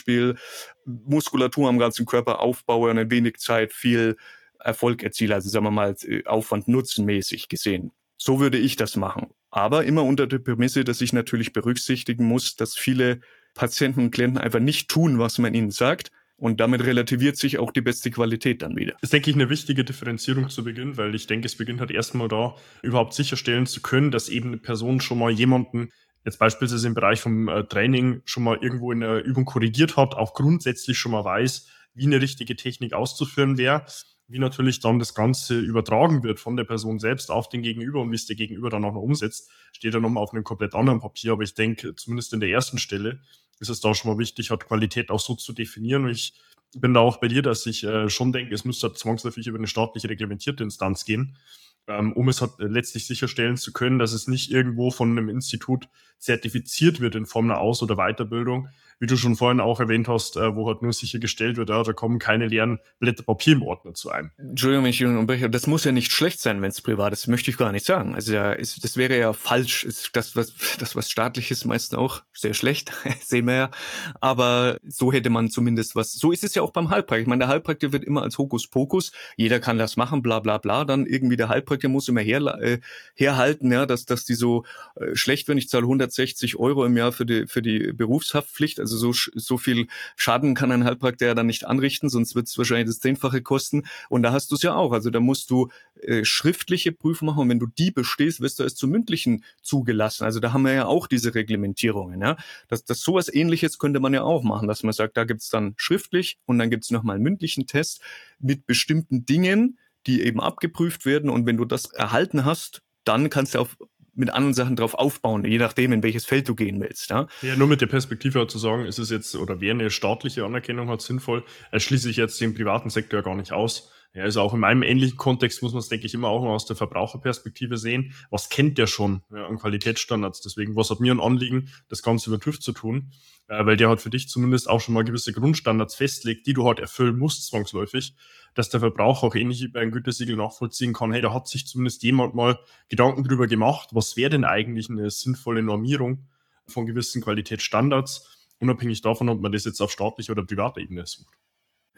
[0.85, 4.17] Muskulatur am ganzen Körper aufbaue und in wenig Zeit viel
[4.59, 5.35] Erfolg erziele.
[5.35, 7.91] Also sagen wir mal Aufwand-Nutzen-mäßig gesehen.
[8.17, 9.27] So würde ich das machen.
[9.49, 13.19] Aber immer unter der Prämisse, dass ich natürlich berücksichtigen muss, dass viele
[13.53, 17.71] Patienten und Klienten einfach nicht tun, was man ihnen sagt, und damit relativiert sich auch
[17.71, 18.93] die beste Qualität dann wieder.
[18.93, 21.91] Das ist, denke ich, eine wichtige Differenzierung zu Beginn, weil ich denke, es beginnt halt
[21.91, 25.91] erstmal da, überhaupt sicherstellen zu können, dass eben eine Person schon mal jemanden
[26.25, 30.15] jetzt beispielsweise im Bereich vom äh, Training schon mal irgendwo in der Übung korrigiert hat,
[30.15, 33.85] auch grundsätzlich schon mal weiß, wie eine richtige Technik auszuführen wäre,
[34.27, 38.11] wie natürlich dann das Ganze übertragen wird von der Person selbst auf den Gegenüber und
[38.11, 41.01] wie es der Gegenüber dann auch noch umsetzt, steht dann nochmal auf einem komplett anderen
[41.01, 41.33] Papier.
[41.33, 43.19] Aber ich denke, zumindest in der ersten Stelle
[43.59, 46.05] ist es da schon mal wichtig, hat Qualität auch so zu definieren.
[46.05, 46.33] Und ich
[46.77, 49.67] bin da auch bei dir, dass ich äh, schon denke, es müsste zwangsläufig über eine
[49.67, 51.37] staatlich reglementierte Instanz gehen,
[51.87, 56.99] um es halt letztlich sicherstellen zu können, dass es nicht irgendwo von einem Institut zertifiziert
[56.99, 58.69] wird in Form einer Aus- oder Weiterbildung,
[59.01, 61.91] wie du schon vorhin auch erwähnt hast, äh, wo halt nur sichergestellt wird, ja, da
[61.91, 64.29] kommen keine leeren Blätter Papier im Ordner zu einem.
[64.37, 67.49] Entschuldigung, wenn ich unterbreche, das muss ja nicht schlecht sein, wenn es privat ist, möchte
[67.49, 68.13] ich gar nicht sagen.
[68.13, 69.85] Also ja, ist, das wäre ja falsch.
[69.85, 73.71] Ist das, was, das, was staatlich ist, meistens auch sehr schlecht, sehen wir ja.
[74.19, 76.13] Aber so hätte man zumindest was.
[76.13, 77.21] So ist es ja auch beim Heilpraktiker.
[77.23, 80.85] Ich meine, der Heilpraktiker wird immer als Hokuspokus, jeder kann das machen, bla bla bla.
[80.85, 82.77] Dann irgendwie der Heilpraktiker muss immer her, äh,
[83.15, 84.63] herhalten, ja, dass, dass die so
[84.95, 88.90] äh, schlecht, wenn ich zahle 160 Euro im Jahr für die, für die Berufshaftpflicht, also
[88.91, 92.57] also so, so viel Schaden kann ein Heilpraktiker ja dann nicht anrichten, sonst wird es
[92.57, 93.83] wahrscheinlich das Zehnfache kosten.
[94.09, 94.91] Und da hast du es ja auch.
[94.91, 95.69] Also da musst du
[96.01, 100.23] äh, schriftliche Prüfungen machen und wenn du die bestehst, wirst du es zum mündlichen zugelassen.
[100.23, 102.21] Also da haben wir ja auch diese Reglementierungen.
[102.21, 102.37] Ja?
[102.67, 105.73] Das, das sowas ähnliches könnte man ja auch machen, dass man sagt, da gibt's dann
[105.77, 108.01] schriftlich und dann gibt's nochmal einen mündlichen Test
[108.39, 109.77] mit bestimmten Dingen,
[110.07, 111.29] die eben abgeprüft werden.
[111.29, 113.77] Und wenn du das erhalten hast, dann kannst du auf
[114.13, 117.09] mit anderen Sachen drauf aufbauen, je nachdem, in welches Feld du gehen willst.
[117.09, 120.43] Ja, ja nur mit der Perspektive zu sagen, ist es jetzt oder wäre eine staatliche
[120.45, 121.43] Anerkennung halt sinnvoll,
[121.75, 123.91] schließe ich jetzt den privaten Sektor gar nicht aus.
[124.13, 126.65] Ja, also auch in meinem ähnlichen Kontext muss man es, denke ich, immer auch aus
[126.65, 128.13] der Verbraucherperspektive sehen.
[128.29, 130.41] Was kennt der schon ja, an Qualitätsstandards?
[130.41, 133.13] Deswegen, was hat mir ein Anliegen, das Ganze über TÜV zu tun?
[133.47, 136.65] Äh, weil der halt für dich zumindest auch schon mal gewisse Grundstandards festlegt, die du
[136.65, 138.15] halt erfüllen musst, zwangsläufig,
[138.53, 141.67] dass der Verbraucher auch ähnlich wie bei einem Gütesiegel nachvollziehen kann, hey, da hat sich
[141.67, 146.27] zumindest jemand mal Gedanken drüber gemacht, was wäre denn eigentlich eine sinnvolle Normierung
[146.67, 151.33] von gewissen Qualitätsstandards, unabhängig davon, ob man das jetzt auf staatlicher oder privater Ebene sucht.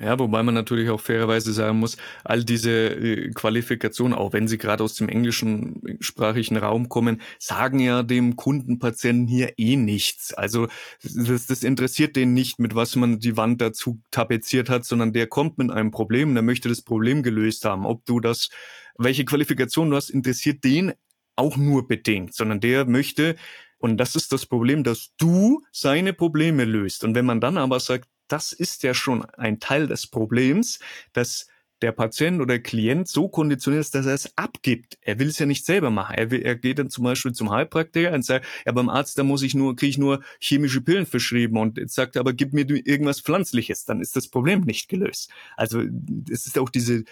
[0.03, 4.57] Ja, wobei man natürlich auch fairerweise sagen muss, all diese äh, Qualifikationen, auch wenn sie
[4.57, 10.33] gerade aus dem englischen äh, sprachigen Raum kommen, sagen ja dem Kundenpatienten hier eh nichts.
[10.33, 10.67] Also
[11.03, 15.27] das, das interessiert den nicht, mit was man die Wand dazu tapeziert hat, sondern der
[15.27, 17.85] kommt mit einem Problem, der möchte das Problem gelöst haben.
[17.85, 18.49] Ob du das,
[18.97, 20.91] welche Qualifikation du hast, interessiert den
[21.37, 23.35] auch nur bedingt, sondern der möchte
[23.83, 27.03] und das ist das Problem, dass du seine Probleme löst.
[27.03, 30.79] Und wenn man dann aber sagt, das ist ja schon ein Teil des Problems,
[31.13, 31.47] dass
[31.83, 34.97] der Patient oder Klient so konditioniert ist, dass er es abgibt.
[35.01, 36.15] Er will es ja nicht selber machen.
[36.15, 39.23] Er, will, er geht dann zum Beispiel zum Heilpraktiker und sagt, ja, beim Arzt, da
[39.23, 42.53] muss ich nur, kriege ich nur chemische Pillen verschrieben und jetzt sagt er, aber gib
[42.53, 45.29] mir irgendwas Pflanzliches, dann ist das Problem nicht gelöst.
[45.57, 45.83] Also
[46.31, 47.03] es ist auch diese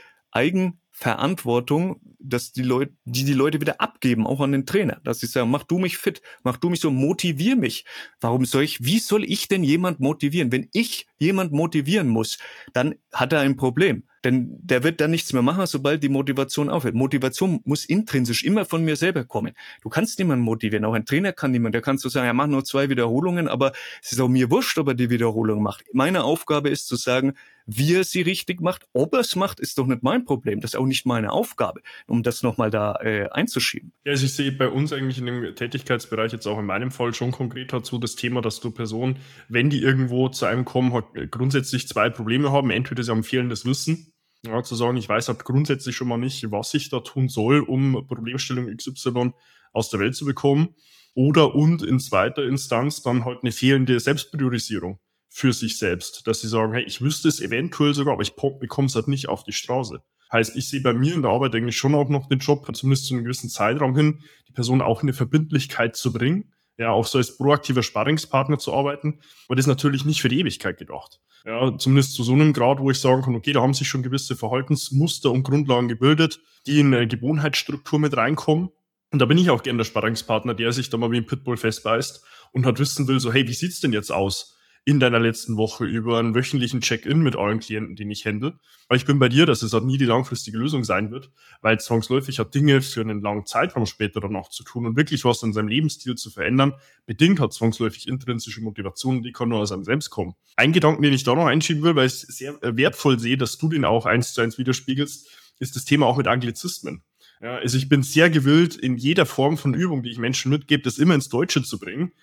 [1.02, 5.26] Eigenverantwortung, dass die Leute, die die Leute wieder abgeben, auch an den Trainer, dass sie
[5.26, 7.86] sagen, mach du mich fit, mach du mich so, motivier mich.
[8.20, 10.52] Warum soll ich, wie soll ich denn jemand motivieren?
[10.52, 12.38] Wenn ich jemand motivieren muss,
[12.74, 14.04] dann hat er ein Problem.
[14.24, 16.94] Denn der wird dann nichts mehr machen, sobald die Motivation aufhört.
[16.94, 19.54] Motivation muss intrinsisch immer von mir selber kommen.
[19.82, 20.86] Du kannst niemanden motivieren.
[20.86, 21.74] Auch ein Trainer kann niemand.
[21.74, 23.72] Der kannst du sagen, er macht nur zwei Wiederholungen, aber
[24.04, 25.86] es ist auch mir wurscht, ob er die Wiederholung macht.
[25.92, 27.34] Meine Aufgabe ist zu sagen,
[27.66, 28.88] wie er sie richtig macht.
[28.94, 30.62] Ob er es macht, ist doch nicht mein Problem.
[30.62, 33.94] Das ist auch nicht meine Aufgabe, um das nochmal da äh, einzuschieben.
[34.04, 37.14] Ja, also ich sehe bei uns eigentlich in dem Tätigkeitsbereich jetzt auch in meinem Fall
[37.14, 40.92] schon konkret dazu das Thema, dass du Personen, wenn die irgendwo zu einem kommen,
[41.32, 42.70] grundsätzlich zwei Probleme haben.
[42.70, 44.14] Entweder sie haben fehlendes Wissen
[44.46, 47.62] Ja, zu sagen, ich weiß halt grundsätzlich schon mal nicht, was ich da tun soll,
[47.62, 49.32] um Problemstellung XY
[49.72, 50.76] aus der Welt zu bekommen.
[51.14, 55.00] Oder und in zweiter Instanz dann halt eine fehlende Selbstpriorisierung
[55.34, 58.88] für sich selbst, dass sie sagen, hey, ich wüsste es eventuell sogar, aber ich bekomme
[58.88, 60.02] es halt nicht auf die Straße.
[60.32, 63.08] Heißt, ich sehe bei mir in der Arbeit eigentlich schon auch noch den Job, zumindest
[63.08, 67.06] zu einem gewissen Zeitraum hin, die Person auch in eine Verbindlichkeit zu bringen, ja, auch
[67.06, 71.20] so als proaktiver Sparringspartner zu arbeiten, aber das ist natürlich nicht für die Ewigkeit gedacht.
[71.46, 74.04] Ja, zumindest zu so einem Grad, wo ich sagen kann, okay, da haben sich schon
[74.04, 78.70] gewisse Verhaltensmuster und Grundlagen gebildet, die in eine Gewohnheitsstruktur mit reinkommen.
[79.12, 81.58] Und da bin ich auch gern der Sparringspartner, der sich da mal wie ein Pitbull
[81.58, 84.58] festbeißt und hat wissen will, so, hey, wie sieht's denn jetzt aus?
[84.84, 88.58] In deiner letzten Woche über einen wöchentlichen Check-in mit allen Klienten, die ich handle.
[88.88, 91.30] Weil ich bin bei dir, dass es halt nie die langfristige Lösung sein wird,
[91.62, 95.24] weil zwangsläufig hat Dinge für einen langen Zeitraum später dann auch zu tun und wirklich
[95.24, 96.74] was in seinem Lebensstil zu verändern,
[97.06, 100.34] bedingt hat zwangsläufig intrinsische Motivation, die kann nur aus einem selbst kommen.
[100.56, 103.60] Ein Gedanken, den ich da noch einschieben will, weil ich es sehr wertvoll sehe, dass
[103.60, 107.04] du den auch eins zu eins widerspiegelst, ist das Thema auch mit Anglizismen.
[107.40, 110.84] Ja, also ich bin sehr gewillt, in jeder Form von Übung, die ich Menschen mitgebe,
[110.84, 112.14] das immer ins Deutsche zu bringen.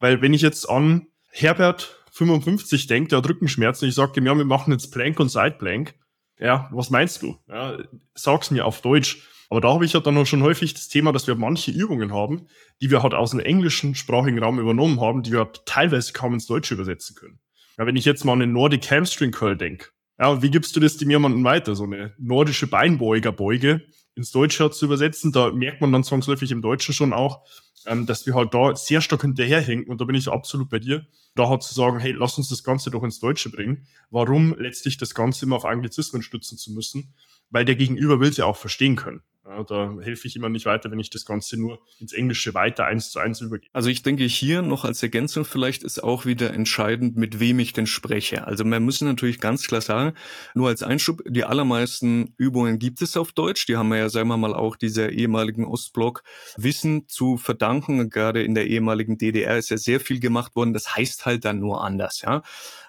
[0.00, 3.88] Weil wenn ich jetzt an Herbert 55 denkt, der hat Rückenschmerzen.
[3.88, 5.94] Ich sage ihm, ja, wir machen jetzt Plank und Sideplank.
[6.38, 7.36] Ja, was meinst du?
[7.48, 7.78] Ja,
[8.14, 9.28] sag's mir auf Deutsch.
[9.50, 12.46] Aber da habe ich ja dann schon häufig das Thema, dass wir manche Übungen haben,
[12.80, 16.46] die wir halt aus dem englischen sprachigen Raum übernommen haben, die wir teilweise kaum ins
[16.46, 17.40] Deutsche übersetzen können.
[17.78, 20.80] Ja, wenn ich jetzt mal an den Nordic Hamstring Curl denke, ja, wie gibst du
[20.80, 21.74] das dem jemandem weiter?
[21.74, 23.82] So eine nordische Beinbeugerbeuge
[24.16, 27.42] ins Deutsche zu übersetzen, da merkt man dann zwangsläufig im Deutschen schon auch,
[27.86, 31.06] ähm, dass wir halt da sehr stark hinterherhinken und da bin ich absolut bei dir.
[31.34, 33.86] Da hat zu sagen, hey, lass uns das Ganze doch ins Deutsche bringen.
[34.10, 37.14] Warum letztlich das Ganze immer auf Anglizismen stützen zu müssen?
[37.50, 39.22] Weil der Gegenüber will es ja auch verstehen können.
[39.46, 42.86] Ja, da helfe ich immer nicht weiter, wenn ich das Ganze nur ins Englische weiter
[42.86, 43.68] eins zu eins übergehe.
[43.74, 47.74] Also ich denke hier noch als Ergänzung vielleicht ist auch wieder entscheidend, mit wem ich
[47.74, 48.46] denn spreche.
[48.46, 50.14] Also wir müssen natürlich ganz klar sagen,
[50.54, 53.66] nur als Einschub, die allermeisten Übungen gibt es auf Deutsch.
[53.66, 56.22] Die haben wir ja, sagen wir mal, auch dieser ehemaligen Ostblock
[56.56, 58.08] Wissen zu verdanken.
[58.08, 60.72] Gerade in der ehemaligen DDR ist ja sehr viel gemacht worden.
[60.72, 62.42] Das heißt halt dann nur anders, ja.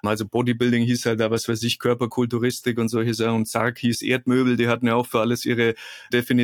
[0.03, 3.35] Also Bodybuilding hieß halt da, was weiß ich, Körperkulturistik und solche Sachen.
[3.35, 4.55] Und Sarg hieß Erdmöbel.
[4.55, 5.75] Die hatten ja auch für alles ihre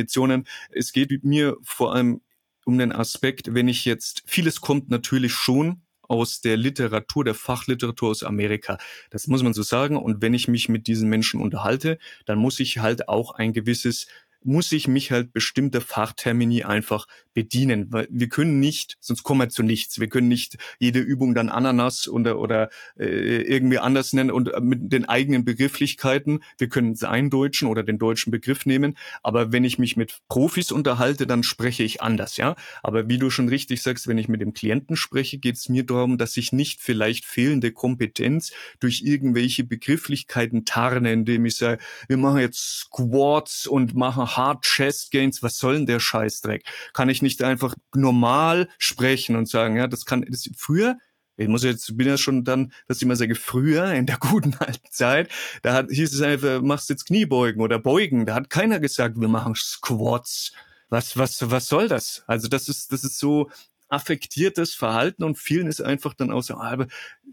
[0.02, 0.46] Definitionen.
[0.70, 2.20] Es geht mir vor allem
[2.64, 8.10] um den Aspekt, wenn ich jetzt, vieles kommt natürlich schon aus der Literatur, der Fachliteratur
[8.10, 8.78] aus Amerika.
[9.10, 9.96] Das muss man so sagen.
[9.96, 14.06] Und wenn ich mich mit diesen Menschen unterhalte, dann muss ich halt auch ein gewisses
[14.44, 19.48] muss ich mich halt bestimmter Fachtermini einfach bedienen, weil wir können nicht, sonst kommen wir
[19.48, 19.98] zu nichts.
[19.98, 24.92] Wir können nicht jede Übung dann Ananas oder, oder äh, irgendwie anders nennen und mit
[24.92, 26.42] den eigenen Begrifflichkeiten.
[26.58, 30.72] Wir können es eindeutschen oder den deutschen Begriff nehmen, aber wenn ich mich mit Profis
[30.72, 32.54] unterhalte, dann spreche ich anders, ja.
[32.82, 35.84] Aber wie du schon richtig sagst, wenn ich mit dem Klienten spreche, geht es mir
[35.84, 42.16] darum, dass ich nicht vielleicht fehlende Kompetenz durch irgendwelche Begrifflichkeiten tarne, indem ich sage, wir
[42.16, 46.64] machen jetzt Squats und machen Hard Chest Gains, was soll denn der Scheißdreck?
[46.92, 50.96] Kann ich nicht einfach normal sprechen und sagen, ja, das kann, das, früher,
[51.36, 54.54] ich muss jetzt, bin ja schon dann, dass ich immer sage, früher, in der guten
[54.58, 55.30] alten Zeit,
[55.62, 59.28] da hat, hieß es einfach, machst jetzt Kniebeugen oder Beugen, da hat keiner gesagt, wir
[59.28, 60.52] machen Squats.
[60.88, 62.22] Was, was, was soll das?
[62.26, 63.50] Also das ist, das ist so,
[63.92, 66.86] affektiertes Verhalten und vielen ist einfach dann auch so, ah, aber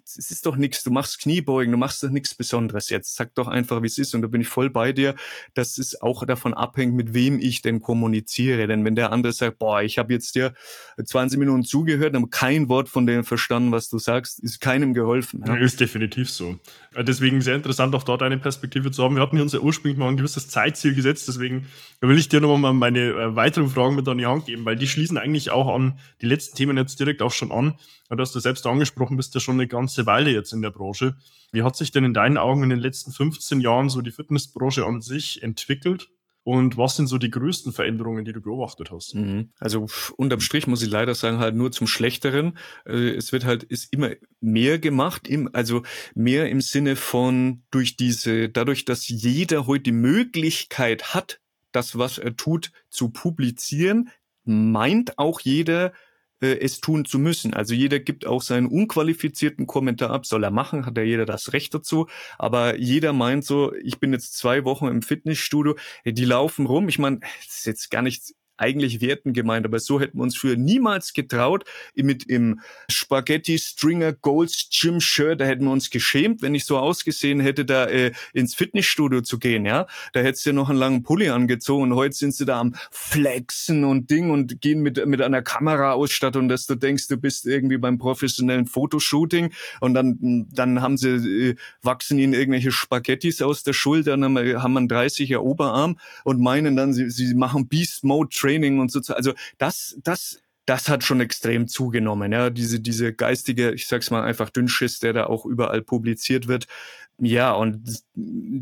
[0.03, 3.15] es ist doch nichts, du machst Kniebeugen, du machst doch nichts Besonderes jetzt.
[3.15, 5.15] Sag doch einfach, wie es ist und da bin ich voll bei dir,
[5.53, 8.67] dass es auch davon abhängt, mit wem ich denn kommuniziere.
[8.67, 10.53] Denn wenn der andere sagt, boah, ich habe jetzt dir
[11.03, 15.43] 20 Minuten zugehört, aber kein Wort von dem verstanden, was du sagst, ist keinem geholfen.
[15.45, 15.55] Ja?
[15.55, 16.59] Ist definitiv so.
[16.93, 19.15] Äh, deswegen sehr interessant, auch dort eine Perspektive zu haben.
[19.15, 21.67] Wir hatten uns ja ursprünglich mal ein gewisses Zeitziel gesetzt, deswegen
[22.01, 25.17] will ich dir nochmal meine weiteren Fragen mit an die Hand geben, weil die schließen
[25.17, 27.77] eigentlich auch an die letzten Themen jetzt direkt auch schon an.
[28.09, 31.15] Du hast du selbst angesprochen, bist ja schon eine ganze Weile jetzt in der Branche.
[31.51, 34.85] Wie hat sich denn in deinen Augen in den letzten 15 Jahren so die Fitnessbranche
[34.85, 36.09] an sich entwickelt?
[36.43, 39.13] Und was sind so die größten Veränderungen, die du beobachtet hast?
[39.13, 39.51] Mhm.
[39.59, 42.57] Also unterm Strich muss ich leider sagen, halt nur zum Schlechteren.
[42.85, 45.83] Äh, es wird halt, ist immer mehr gemacht, also
[46.15, 51.39] mehr im Sinne von durch diese, dadurch, dass jeder heute die Möglichkeit hat,
[51.71, 54.09] das, was er tut, zu publizieren,
[54.43, 55.93] meint auch jeder,
[56.41, 57.53] es tun zu müssen.
[57.53, 61.53] Also jeder gibt auch seinen unqualifizierten Kommentar ab, soll er machen, hat ja jeder das
[61.53, 62.07] Recht dazu.
[62.37, 65.75] Aber jeder meint so, ich bin jetzt zwei Wochen im Fitnessstudio,
[66.05, 66.89] die laufen rum.
[66.89, 70.37] Ich meine, das ist jetzt gar nichts eigentlich Werten gemeint, aber so hätten wir uns
[70.37, 71.63] früher niemals getraut,
[71.95, 76.77] mit im Spaghetti Stringer Golds Gym Shirt, da hätten wir uns geschämt, wenn ich so
[76.77, 79.87] ausgesehen hätte, da äh, ins Fitnessstudio zu gehen, ja.
[80.13, 83.83] Da hättest du noch einen langen Pulli angezogen und heute sind sie da am Flexen
[83.83, 87.97] und Ding und gehen mit, mit einer Kameraausstattung, dass du denkst, du bist irgendwie beim
[87.97, 91.09] professionellen Fotoshooting und dann, dann haben sie,
[91.49, 96.41] äh, wachsen ihnen irgendwelche Spaghettis aus der Schulter, dann haben, haben einen 30er Oberarm und
[96.41, 98.48] meinen dann, sie, sie machen Beast Mode Training
[98.79, 99.01] und so.
[99.13, 102.31] Also das, das, das hat schon extrem zugenommen.
[102.31, 106.67] Ja, diese, diese geistige, ich sag's mal einfach Dünnschiss, der da auch überall publiziert wird.
[107.21, 108.01] Ja, und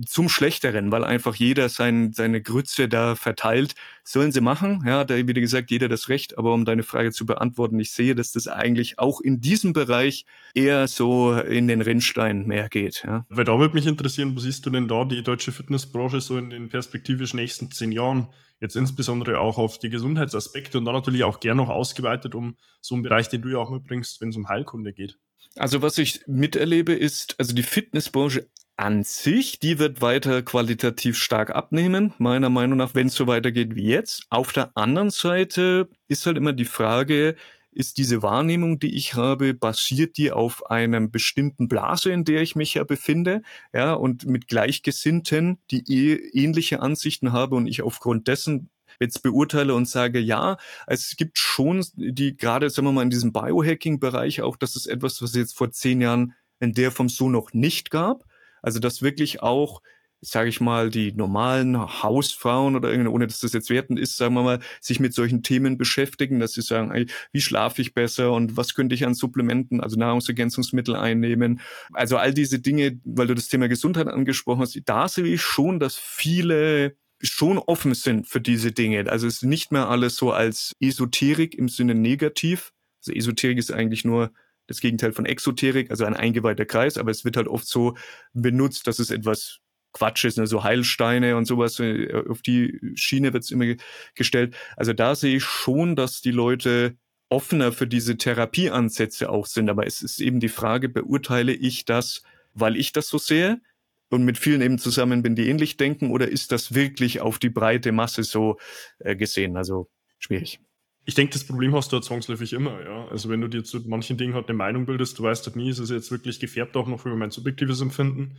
[0.07, 3.75] zum Schlechteren, weil einfach jeder sein, seine Grütze da verteilt.
[4.03, 7.25] Sollen sie machen, ja, da wie gesagt, jeder das Recht, aber um deine Frage zu
[7.25, 12.47] beantworten, ich sehe, dass das eigentlich auch in diesem Bereich eher so in den Rinnstein
[12.47, 13.03] mehr geht.
[13.05, 13.25] Ja.
[13.29, 16.49] Weil da würde mich interessieren, wo siehst du denn da die deutsche Fitnessbranche so in
[16.49, 18.27] den perspektivisch nächsten zehn Jahren?
[18.59, 22.95] Jetzt insbesondere auch auf die Gesundheitsaspekte und dann natürlich auch gern noch ausgeweitet um so
[22.95, 25.19] einen Bereich, den du ja auch mitbringst, wenn es um Heilkunde geht.
[25.55, 31.49] Also was ich miterlebe ist, also die Fitnessbranche an sich, die wird weiter qualitativ stark
[31.49, 34.27] abnehmen, meiner Meinung nach, wenn es so weitergeht wie jetzt.
[34.29, 37.35] Auf der anderen Seite ist halt immer die Frage,
[37.71, 42.55] ist diese Wahrnehmung, die ich habe, basiert die auf einem bestimmten Blase, in der ich
[42.55, 43.41] mich ja befinde,
[43.73, 48.69] ja, und mit Gleichgesinnten, die eh ähnliche Ansichten habe und ich aufgrund dessen
[48.99, 53.33] jetzt beurteile und sage, ja, es gibt schon die, gerade, sagen wir mal, in diesem
[53.33, 57.29] Biohacking-Bereich auch, das ist etwas, was es jetzt vor zehn Jahren in der Form so
[57.29, 58.25] noch nicht gab.
[58.61, 59.81] Also, dass wirklich auch
[60.21, 64.33] sage ich mal, die normalen Hausfrauen oder irgendwie, ohne dass das jetzt wertend ist, sagen
[64.33, 68.31] wir mal, sich mit solchen Themen beschäftigen, dass sie sagen, ey, wie schlafe ich besser
[68.33, 71.61] und was könnte ich an Supplementen, also Nahrungsergänzungsmittel einnehmen.
[71.93, 75.79] Also all diese Dinge, weil du das Thema Gesundheit angesprochen hast, da sehe ich schon,
[75.79, 79.09] dass viele schon offen sind für diese Dinge.
[79.09, 82.73] Also es ist nicht mehr alles so als Esoterik im Sinne negativ.
[83.01, 84.31] Also Esoterik ist eigentlich nur
[84.67, 87.95] das Gegenteil von Exoterik, also ein eingeweihter Kreis, aber es wird halt oft so
[88.33, 89.59] benutzt, dass es etwas
[89.93, 90.45] Quatsch ist, ne?
[90.45, 93.75] so Heilsteine und sowas, äh, auf die Schiene wird es immer
[94.13, 94.55] gestellt.
[94.75, 96.97] Also da sehe ich schon, dass die Leute
[97.29, 102.23] offener für diese Therapieansätze auch sind, aber es ist eben die Frage, beurteile ich das,
[102.53, 103.61] weil ich das so sehe
[104.09, 107.49] und mit vielen eben zusammen bin, die ähnlich denken, oder ist das wirklich auf die
[107.49, 108.57] breite Masse so
[108.99, 109.57] äh, gesehen?
[109.57, 109.89] Also
[110.19, 110.59] schwierig.
[111.05, 113.07] Ich denke, das Problem hast du ja zwangsläufig immer, ja.
[113.07, 115.69] Also wenn du dir zu manchen Dingen halt eine Meinung bildest, du weißt halt nie,
[115.69, 118.37] ist es jetzt wirklich gefärbt auch noch über mein subjektives Empfinden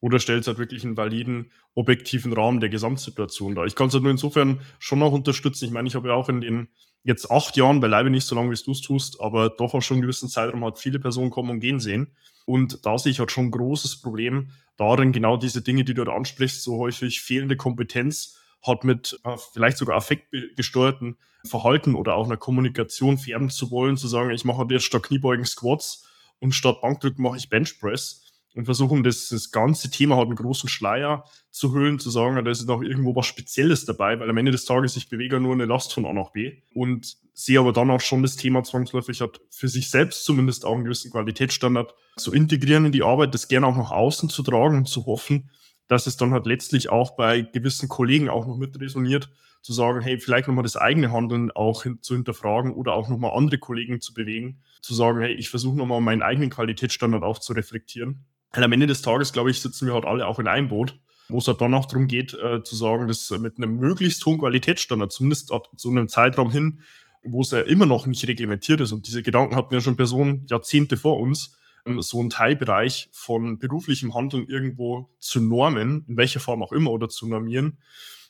[0.00, 3.66] oder stellst halt wirklich einen validen, objektiven Rahmen der Gesamtsituation dar.
[3.66, 5.66] Ich kann es halt nur insofern schon noch unterstützen.
[5.66, 6.68] Ich meine, ich habe ja auch in den
[7.06, 9.96] jetzt acht Jahren, beileibe nicht so lange, wie du es tust, aber doch auch schon
[9.96, 12.08] einen gewissen Zeitraum hat viele Personen kommen und gehen sehen.
[12.44, 16.04] Und da sehe ich halt schon ein großes Problem darin, genau diese Dinge, die du
[16.04, 22.26] da ansprichst, so häufig fehlende Kompetenz hat mit äh, vielleicht sogar affektgesteuerten Verhalten oder auch
[22.26, 26.08] einer Kommunikation färben zu wollen, zu sagen, ich mache jetzt statt Kniebeugen Squats
[26.40, 28.25] und statt Bankdrücken mache ich Benchpress
[28.56, 32.50] und versuchen, das, das ganze Thema halt einen großen Schleier zu hüllen, zu sagen, da
[32.50, 35.66] ist noch irgendwo was Spezielles dabei, weil am Ende des Tages ich bewege nur eine
[35.66, 39.42] Last von A nach B und sehe aber dann auch schon das Thema zwangsläufig hat
[39.50, 43.66] für sich selbst zumindest auch einen gewissen Qualitätsstandard zu integrieren in die Arbeit, das gerne
[43.66, 45.50] auch nach außen zu tragen und zu hoffen,
[45.86, 49.28] dass es dann halt letztlich auch bei gewissen Kollegen auch noch mit resoniert,
[49.60, 53.36] zu sagen, hey, vielleicht nochmal das eigene Handeln auch hin, zu hinterfragen oder auch nochmal
[53.36, 57.52] andere Kollegen zu bewegen, zu sagen, hey, ich versuche nochmal meinen eigenen Qualitätsstandard auch zu
[57.52, 60.68] reflektieren weil am Ende des Tages, glaube ich, sitzen wir halt alle auch in einem
[60.68, 64.24] Boot, wo es halt dann auch darum geht, äh, zu sagen, dass mit einem möglichst
[64.24, 66.80] hohen Qualitätsstandard, zumindest zu einem Zeitraum hin,
[67.22, 68.92] wo es ja immer noch nicht reglementiert ist.
[68.92, 73.58] Und diese Gedanken hatten ja schon Personen Jahrzehnte vor uns, ähm, so einen Teilbereich von
[73.58, 77.78] beruflichem Handeln irgendwo zu normen, in welcher Form auch immer, oder zu normieren,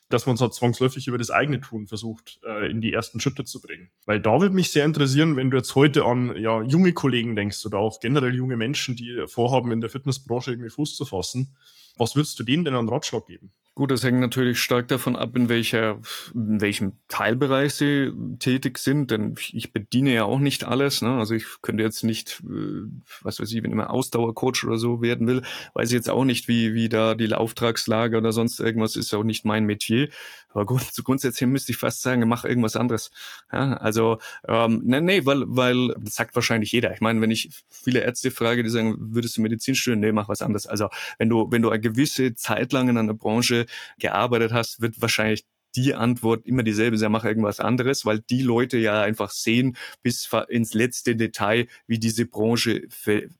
[0.09, 3.45] dass man es halt zwangsläufig über das eigene Tun versucht, äh, in die ersten Schritte
[3.45, 3.91] zu bringen.
[4.05, 7.65] Weil da würde mich sehr interessieren, wenn du jetzt heute an ja, junge Kollegen denkst
[7.67, 11.57] oder auch generell junge Menschen, die vorhaben, in der Fitnessbranche irgendwie Fuß zu fassen,
[11.97, 13.53] was würdest du denen denn an Ratschlag geben?
[13.79, 16.01] Gut, das hängt natürlich stark davon ab, in welcher,
[16.33, 21.03] in welchem Teilbereich sie tätig sind, denn ich bediene ja auch nicht alles.
[21.03, 21.11] Ne?
[21.11, 22.89] Also ich könnte jetzt nicht, äh,
[23.20, 25.43] was weiß ich, wenn ich mal Ausdauercoach oder so werden will,
[25.74, 29.24] weiß ich jetzt auch nicht, wie, wie da die Auftragslage oder sonst irgendwas ist, auch
[29.24, 30.09] nicht mein Metier.
[30.57, 33.11] Aber gut, zu grundsätzlich müsste ich fast sagen, mach irgendwas anderes.
[33.53, 34.16] Ja, also,
[34.49, 36.95] ähm, nee, nee, weil, weil, das sagt wahrscheinlich jeder.
[36.95, 40.01] Ich meine, wenn ich viele Ärzte frage, die sagen, würdest du Medizin studieren?
[40.01, 40.66] Nee, mach was anderes.
[40.66, 43.66] Also, wenn du, wenn du eine gewisse Zeit lang in einer Branche
[43.99, 45.45] gearbeitet hast, wird wahrscheinlich
[45.77, 50.29] die Antwort immer dieselbe sein, mach irgendwas anderes, weil die Leute ja einfach sehen bis
[50.49, 52.89] ins letzte Detail, wie diese Branche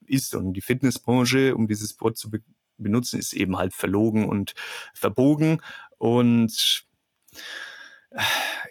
[0.05, 0.35] ist.
[0.35, 2.41] Und die Fitnessbranche, um dieses Wort zu be
[2.79, 4.53] benutzen, ist eben halt verlogen und
[4.93, 5.63] verbogen.
[5.97, 6.85] Und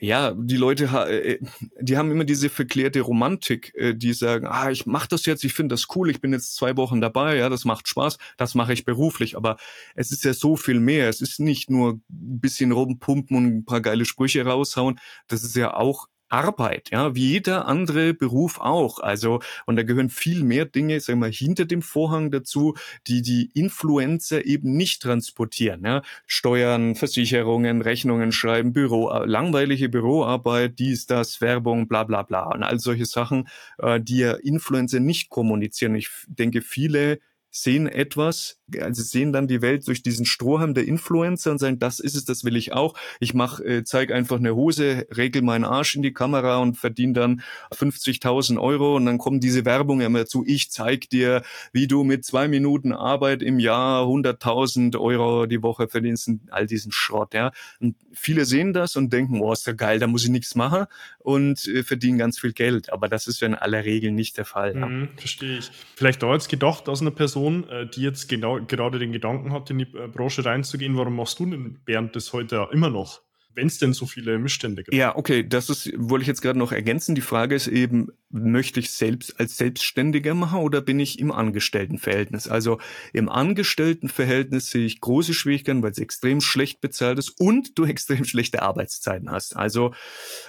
[0.01, 1.39] ja, die Leute, äh,
[1.81, 5.55] die haben immer diese verklärte Romantik, äh, die sagen, ah, ich mache das jetzt, ich
[5.55, 8.73] finde das cool, ich bin jetzt zwei Wochen dabei, ja, das macht Spaß, das mache
[8.73, 9.57] ich beruflich, aber
[9.95, 11.09] es ist ja so viel mehr.
[11.09, 15.57] Es ist nicht nur ein bisschen rumpumpen und ein paar geile Sprüche raushauen, das ist
[15.57, 18.99] ja auch Arbeit, ja, wie jeder andere Beruf auch.
[19.01, 22.75] Also, und da gehören viel mehr Dinge, sagen wir, hinter dem Vorhang dazu,
[23.07, 26.03] die die Influencer eben nicht transportieren, ja.
[26.27, 32.45] Steuern, Versicherungen, Rechnungen schreiben, Büro, langweilige Büroarbeit, dies, das, Werbung, bla, bla, bla.
[32.53, 33.49] Und all solche Sachen,
[33.79, 35.95] äh, die ja Influencer nicht kommunizieren.
[35.95, 37.19] Ich denke, viele
[37.51, 42.01] sehen etwas, also sehen dann die Welt durch diesen Strohhalm der Influencer und sagen, das
[42.01, 42.95] ist es, das will ich auch.
[43.21, 47.13] Ich mach, äh, zeig einfach eine Hose, regel meinen Arsch in die Kamera und verdiene
[47.13, 47.43] dann
[47.73, 51.43] 50.000 Euro und dann kommt diese Werbung immer zu, ich zeig dir,
[51.73, 56.93] wie du mit zwei Minuten Arbeit im Jahr 100.000 Euro die Woche verdienst, all diesen
[56.93, 57.53] Schrott, ja.
[57.81, 60.87] Und viele sehen das und denken, oh, ist ja geil, da muss ich nichts machen
[61.19, 62.93] und äh, verdienen ganz viel Geld.
[62.93, 64.75] Aber das ist ja in aller Regel nicht der Fall.
[64.75, 65.09] Mhm, ja.
[65.17, 65.71] Verstehe ich.
[65.95, 69.79] Vielleicht jetzt gedacht aus einer Person, äh, die jetzt genau gerade den Gedanken hat, in
[69.79, 73.26] die Branche reinzugehen, warum machst du denn Bernd das heute immer noch?
[73.57, 74.95] Wenn es denn so viele Missstände gibt.
[74.95, 77.15] Ja, okay, das ist, wollte ich jetzt gerade noch ergänzen.
[77.15, 82.49] Die Frage ist eben, möchte ich selbst als Selbstständiger machen oder bin ich im Angestelltenverhältnis?
[82.49, 82.79] Also
[83.15, 88.25] im Angestelltenverhältnis sehe ich große Schwierigkeiten, weil es extrem schlecht bezahlt ist und du extrem
[88.25, 89.57] schlechte Arbeitszeiten hast.
[89.57, 89.95] Also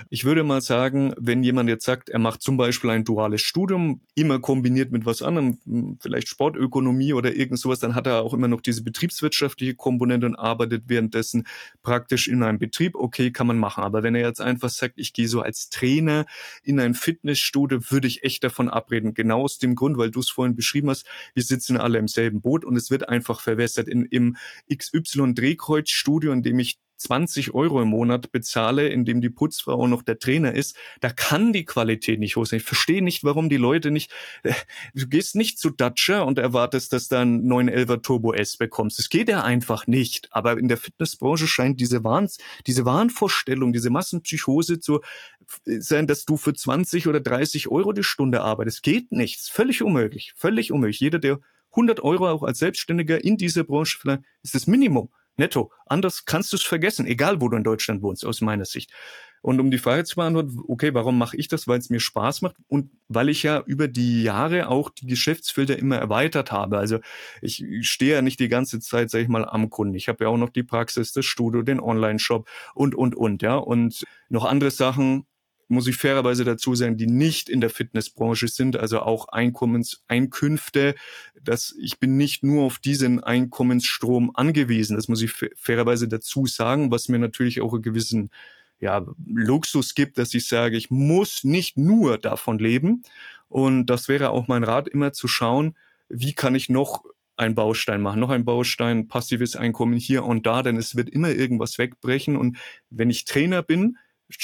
[0.09, 4.01] ich würde mal sagen, wenn jemand jetzt sagt, er macht zum Beispiel ein duales Studium,
[4.15, 8.49] immer kombiniert mit was anderem, vielleicht Sportökonomie oder irgend sowas, dann hat er auch immer
[8.49, 11.47] noch diese betriebswirtschaftliche Komponente und arbeitet währenddessen
[11.83, 12.96] praktisch in einem Betrieb.
[12.97, 13.83] Okay, kann man machen.
[13.83, 16.25] Aber wenn er jetzt einfach sagt, ich gehe so als Trainer
[16.63, 19.13] in ein Fitnessstudio, würde ich echt davon abreden.
[19.13, 22.41] Genau aus dem Grund, weil du es vorhin beschrieben hast, wir sitzen alle im selben
[22.41, 23.87] Boot und es wird einfach verwässert.
[23.87, 24.37] In, Im
[24.73, 30.19] XY-Drehkreuz-Studio, in dem ich 20 Euro im Monat bezahle, in dem die Putzfrau noch der
[30.19, 32.57] Trainer ist, da kann die Qualität nicht hoch sein.
[32.57, 34.11] Ich verstehe nicht, warum die Leute nicht,
[34.43, 34.53] äh,
[34.93, 38.99] du gehst nicht zu Dacia und erwartest, dass du einen 911er Turbo S bekommst.
[38.99, 40.27] Das geht ja einfach nicht.
[40.31, 42.29] Aber in der Fitnessbranche scheint diese Wahn,
[42.65, 45.01] diese Wahnvorstellung, diese Massenpsychose zu
[45.65, 48.83] sein, dass du für 20 oder 30 Euro die Stunde arbeitest.
[48.83, 49.49] Geht nichts.
[49.49, 50.33] Völlig unmöglich.
[50.35, 50.99] Völlig unmöglich.
[50.99, 51.39] Jeder, der
[51.71, 55.71] 100 Euro auch als Selbstständiger in dieser Branche, ist das Minimum netto.
[55.85, 58.91] Anders kannst du es vergessen, egal wo du in Deutschland wohnst, aus meiner Sicht.
[59.41, 61.67] Und um die Frage zu beantworten, okay, warum mache ich das?
[61.67, 65.77] Weil es mir Spaß macht und weil ich ja über die Jahre auch die Geschäftsfelder
[65.77, 66.77] immer erweitert habe.
[66.77, 66.99] Also
[67.41, 69.95] ich stehe ja nicht die ganze Zeit, sage ich mal, am Kunden.
[69.95, 73.55] Ich habe ja auch noch die Praxis, das Studio, den Online-Shop und, und, und, ja.
[73.55, 75.25] Und noch andere Sachen,
[75.67, 80.95] muss ich fairerweise dazu sagen, die nicht in der Fitnessbranche sind, also auch Einkommenseinkünfte.
[81.41, 84.95] dass ich bin nicht nur auf diesen Einkommensstrom angewiesen.
[84.95, 88.31] Das muss ich fairerweise dazu sagen, was mir natürlich auch einen gewissen
[88.79, 93.03] ja, Luxus gibt, dass ich sage, ich muss nicht nur davon leben.
[93.49, 95.75] Und das wäre auch mein Rat, immer zu schauen,
[96.09, 97.03] wie kann ich noch
[97.37, 101.29] ein Baustein machen, noch ein Baustein, passives Einkommen hier und da, denn es wird immer
[101.29, 102.35] irgendwas wegbrechen.
[102.35, 102.57] Und
[102.89, 103.97] wenn ich Trainer bin,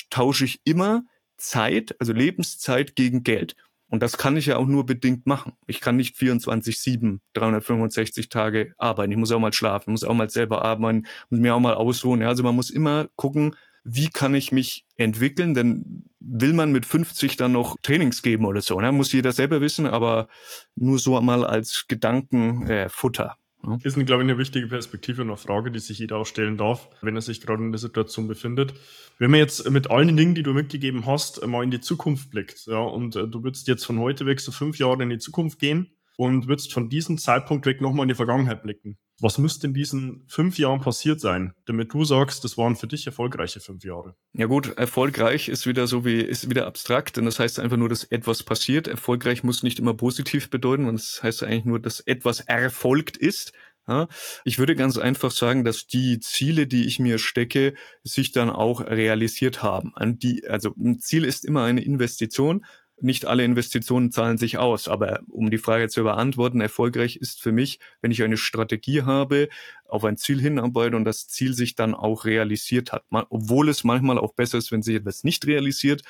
[0.09, 1.03] tausche ich immer
[1.43, 3.55] Zeit, also Lebenszeit gegen Geld.
[3.89, 5.53] Und das kann ich ja auch nur bedingt machen.
[5.67, 9.11] Ich kann nicht 24-7, 365 Tage arbeiten.
[9.11, 12.21] Ich muss auch mal schlafen, muss auch mal selber arbeiten, muss mir auch mal ausruhen.
[12.21, 15.53] Ja, also man muss immer gucken, wie kann ich mich entwickeln?
[15.53, 18.79] Denn will man mit 50 dann noch Trainings geben oder so?
[18.79, 18.91] Ne?
[18.91, 20.27] Muss jeder selber wissen, aber
[20.75, 23.25] nur so mal als Gedankenfutter.
[23.25, 23.77] Äh, ja.
[23.83, 26.89] Ist, glaube ich, eine wichtige Perspektive und eine Frage, die sich jeder auch stellen darf,
[27.01, 28.73] wenn er sich gerade in der Situation befindet.
[29.19, 32.65] Wenn man jetzt mit allen Dingen, die du mitgegeben hast, mal in die Zukunft blickt,
[32.65, 35.59] ja, und äh, du würdest jetzt von heute weg so fünf Jahre in die Zukunft
[35.59, 38.97] gehen und würdest von diesem Zeitpunkt weg nochmal in die Vergangenheit blicken.
[39.19, 43.05] Was müsste in diesen fünf Jahren passiert sein, damit du sagst, das waren für dich
[43.05, 44.15] erfolgreiche fünf Jahre?
[44.33, 47.89] Ja gut, erfolgreich ist wieder so wie, ist wieder abstrakt, denn das heißt einfach nur,
[47.89, 48.87] dass etwas passiert.
[48.87, 53.53] Erfolgreich muss nicht immer positiv bedeuten, und das heißt eigentlich nur, dass etwas erfolgt ist.
[53.85, 54.07] Ja,
[54.45, 58.79] ich würde ganz einfach sagen, dass die Ziele, die ich mir stecke, sich dann auch
[58.79, 59.91] realisiert haben.
[59.95, 62.63] An die, also ein Ziel ist immer eine Investition
[63.03, 64.87] nicht alle Investitionen zahlen sich aus.
[64.87, 69.49] Aber um die Frage zu beantworten, erfolgreich ist für mich, wenn ich eine Strategie habe,
[69.87, 73.03] auf ein Ziel hinarbeite und das Ziel sich dann auch realisiert hat.
[73.11, 76.01] Obwohl es manchmal auch besser ist, wenn sich etwas nicht realisiert.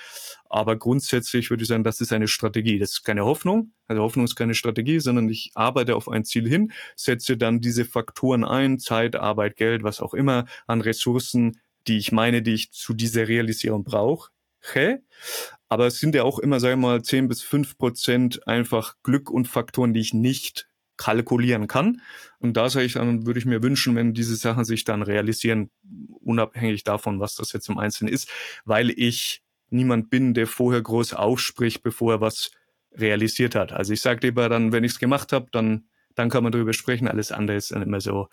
[0.49, 2.79] Aber grundsätzlich würde ich sagen, das ist eine Strategie.
[2.79, 3.73] Das ist keine Hoffnung.
[3.87, 7.85] Also Hoffnung ist keine Strategie, sondern ich arbeite auf ein Ziel hin, setze dann diese
[7.85, 12.71] Faktoren ein, Zeit, Arbeit, Geld, was auch immer an Ressourcen, die ich meine, die ich
[12.71, 14.32] zu dieser Realisierung brauche.
[15.67, 19.29] Aber es sind ja auch immer, sagen wir mal, 10 bis 5 Prozent einfach Glück
[19.29, 22.01] und Faktoren, die ich nicht kalkulieren kann.
[22.39, 25.71] Und da sage ich dann, würde ich mir wünschen, wenn diese Sachen sich dann realisieren,
[26.21, 28.29] unabhängig davon, was das jetzt im Einzelnen ist,
[28.65, 32.51] weil ich niemand bin, der vorher groß aufspricht, bevor er was
[32.91, 33.71] realisiert hat.
[33.71, 36.73] Also ich sage lieber dann, wenn ich es gemacht habe, dann dann kann man darüber
[36.73, 37.07] sprechen.
[37.07, 38.29] Alles andere ist dann immer so,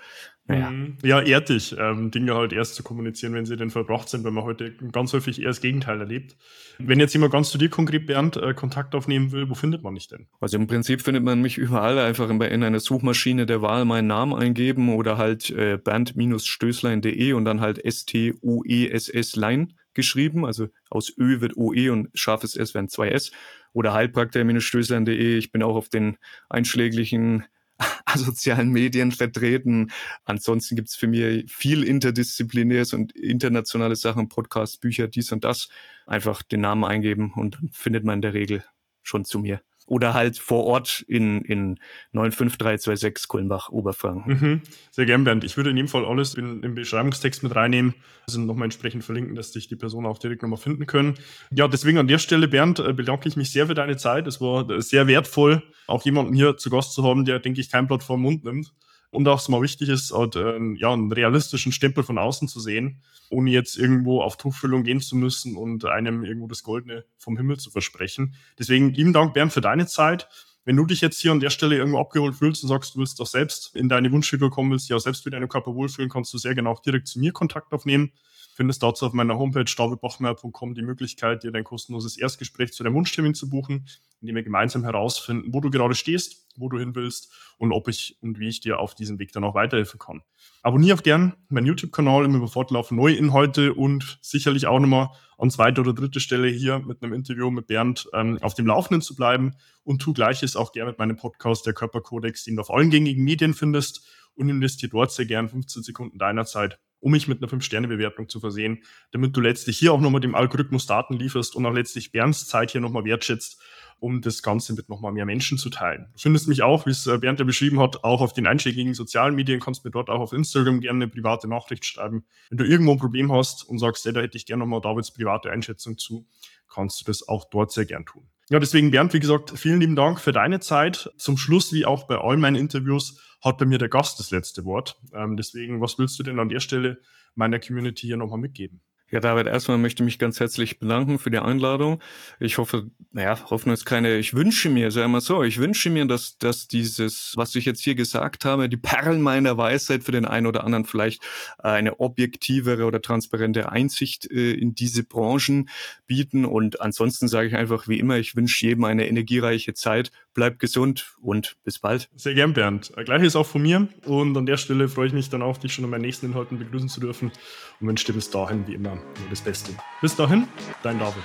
[0.47, 0.71] naja.
[0.71, 0.97] Mhm.
[1.03, 4.33] Ja, ehrt dich, ähm, Dinge halt erst zu kommunizieren, wenn sie denn verbracht sind, weil
[4.33, 6.37] man heute ganz häufig eher das Gegenteil erlebt.
[6.79, 9.95] Wenn jetzt jemand ganz zu dir konkret, Bernd, äh, Kontakt aufnehmen will, wo findet man
[9.95, 10.27] dich denn?
[10.41, 14.09] Also im Prinzip findet man mich überall, einfach in, in einer Suchmaschine der Wahl meinen
[14.09, 21.41] Namen eingeben oder halt äh, bernd-stößlein.de und dann halt S-T-U-E-S-S Line geschrieben, also aus Ö
[21.41, 23.33] wird OE und scharfes S werden zwei S
[23.73, 25.37] oder heilpraktiker-stößlein.de.
[25.37, 26.17] Ich bin auch auf den
[26.49, 27.45] einschläglichen
[28.05, 29.91] asozialen Medien vertreten.
[30.25, 35.69] Ansonsten gibt's für mich viel interdisziplinäres und internationale Sachen, Podcasts, Bücher, dies und das.
[36.07, 38.65] Einfach den Namen eingeben und dann findet man in der Regel
[39.03, 39.61] schon zu mir
[39.91, 41.81] oder halt vor Ort in, in
[42.13, 44.33] 95326 Kulmbach, Oberfranken.
[44.33, 44.61] Mhm.
[44.93, 45.43] Sehr gern, Bernd.
[45.43, 47.95] Ich würde in jedem Fall alles in, im Beschreibungstext mit reinnehmen,
[48.29, 51.15] also nochmal entsprechend verlinken, dass sich die Person auch direkt nochmal finden können.
[51.51, 54.29] Ja, deswegen an der Stelle, Bernd, äh, bedanke ich mich sehr für deine Zeit.
[54.29, 57.89] Es war sehr wertvoll, auch jemanden hier zu Gast zu haben, der, denke ich, kein
[57.89, 58.73] Blatt vor Mund nimmt
[59.11, 62.61] und auch es mal wichtig ist, halt, äh, ja, einen realistischen Stempel von außen zu
[62.61, 67.37] sehen, ohne jetzt irgendwo auf Tuchfüllung gehen zu müssen und einem irgendwo das Goldene vom
[67.37, 68.35] Himmel zu versprechen.
[68.59, 70.29] Deswegen lieben Dank, Bernd, für deine Zeit.
[70.65, 73.19] Wenn du dich jetzt hier an der Stelle irgendwo abgeholt fühlst und sagst, du willst
[73.19, 76.33] doch selbst in deine Wunschfigur kommen, willst dich auch selbst mit deinem Körper wohlfühlen, kannst
[76.35, 78.13] du sehr gerne auch direkt zu mir Kontakt aufnehmen
[78.61, 83.33] findest dazu auf meiner Homepage davidbachmeier.com die Möglichkeit, dir dein kostenloses Erstgespräch zu deinem Wunschtermin
[83.33, 83.87] zu buchen,
[84.21, 88.19] indem wir gemeinsam herausfinden, wo du gerade stehst, wo du hin willst und ob ich
[88.21, 90.21] und wie ich dir auf diesem Weg dann auch weiterhelfen kann.
[90.63, 95.09] Abonniere auch gern meinen YouTube-Kanal, immer über Fortlauf neue Inhalte und sicherlich auch nochmal
[95.39, 99.01] an zweiter oder dritter Stelle hier mit einem Interview mit Bernd ähm, auf dem Laufenden
[99.01, 99.55] zu bleiben
[99.85, 103.25] und tu gleiches auch gerne mit meinem Podcast, der Körperkodex, den du auf allen gängigen
[103.25, 107.51] Medien findest und investiere dort sehr gern 15 Sekunden deiner Zeit um mich mit einer
[107.51, 111.73] 5-Sterne-Bewertung zu versehen, damit du letztlich hier auch nochmal dem Algorithmus Daten lieferst und auch
[111.73, 113.61] letztlich Bernds Zeit hier nochmal wertschätzt,
[114.01, 116.09] um das Ganze mit nochmal mehr Menschen zu teilen.
[116.15, 118.95] Du findest mich auch, wie es äh, Bernd ja beschrieben hat, auch auf den einschlägigen
[118.95, 122.25] sozialen Medien, kannst mir dort auch auf Instagram gerne eine private Nachricht schreiben.
[122.49, 125.13] Wenn du irgendwo ein Problem hast und sagst, hey, da hätte ich gerne nochmal Davids
[125.13, 126.27] private Einschätzung zu,
[126.73, 128.27] kannst du das auch dort sehr gern tun.
[128.49, 131.11] Ja, deswegen Bernd, wie gesagt, vielen lieben Dank für deine Zeit.
[131.17, 134.65] Zum Schluss, wie auch bei all meinen Interviews, hat bei mir der Gast das letzte
[134.65, 135.01] Wort.
[135.15, 137.01] Ähm, deswegen, was willst du denn an der Stelle
[137.35, 138.81] meiner Community hier nochmal mitgeben?
[139.13, 142.01] Ja, David, erstmal möchte ich mich ganz herzlich bedanken für die Einladung.
[142.39, 146.05] Ich hoffe, naja, Hoffnung ist keine, ich wünsche mir, sagen wir so, ich wünsche mir,
[146.05, 150.27] dass, dass dieses, was ich jetzt hier gesagt habe, die Perlen meiner Weisheit für den
[150.27, 151.25] einen oder anderen vielleicht
[151.59, 155.69] eine objektivere oder transparente Einsicht äh, in diese Branchen
[156.07, 156.45] bieten.
[156.45, 160.13] Und ansonsten sage ich einfach wie immer, ich wünsche jedem eine energiereiche Zeit.
[160.35, 162.09] Bleibt gesund und bis bald.
[162.15, 162.93] Sehr gern, Bernd.
[162.97, 163.89] Äh, Gleiches auch von mir.
[164.07, 166.59] Und an der Stelle freue ich mich dann auch, dich schon in meinen nächsten Inhalten
[166.59, 167.33] begrüßen zu dürfen
[167.81, 169.73] und wünsche dir bis dahin wie immer nur das Beste.
[170.01, 170.47] Bis dahin,
[170.83, 171.25] dein David.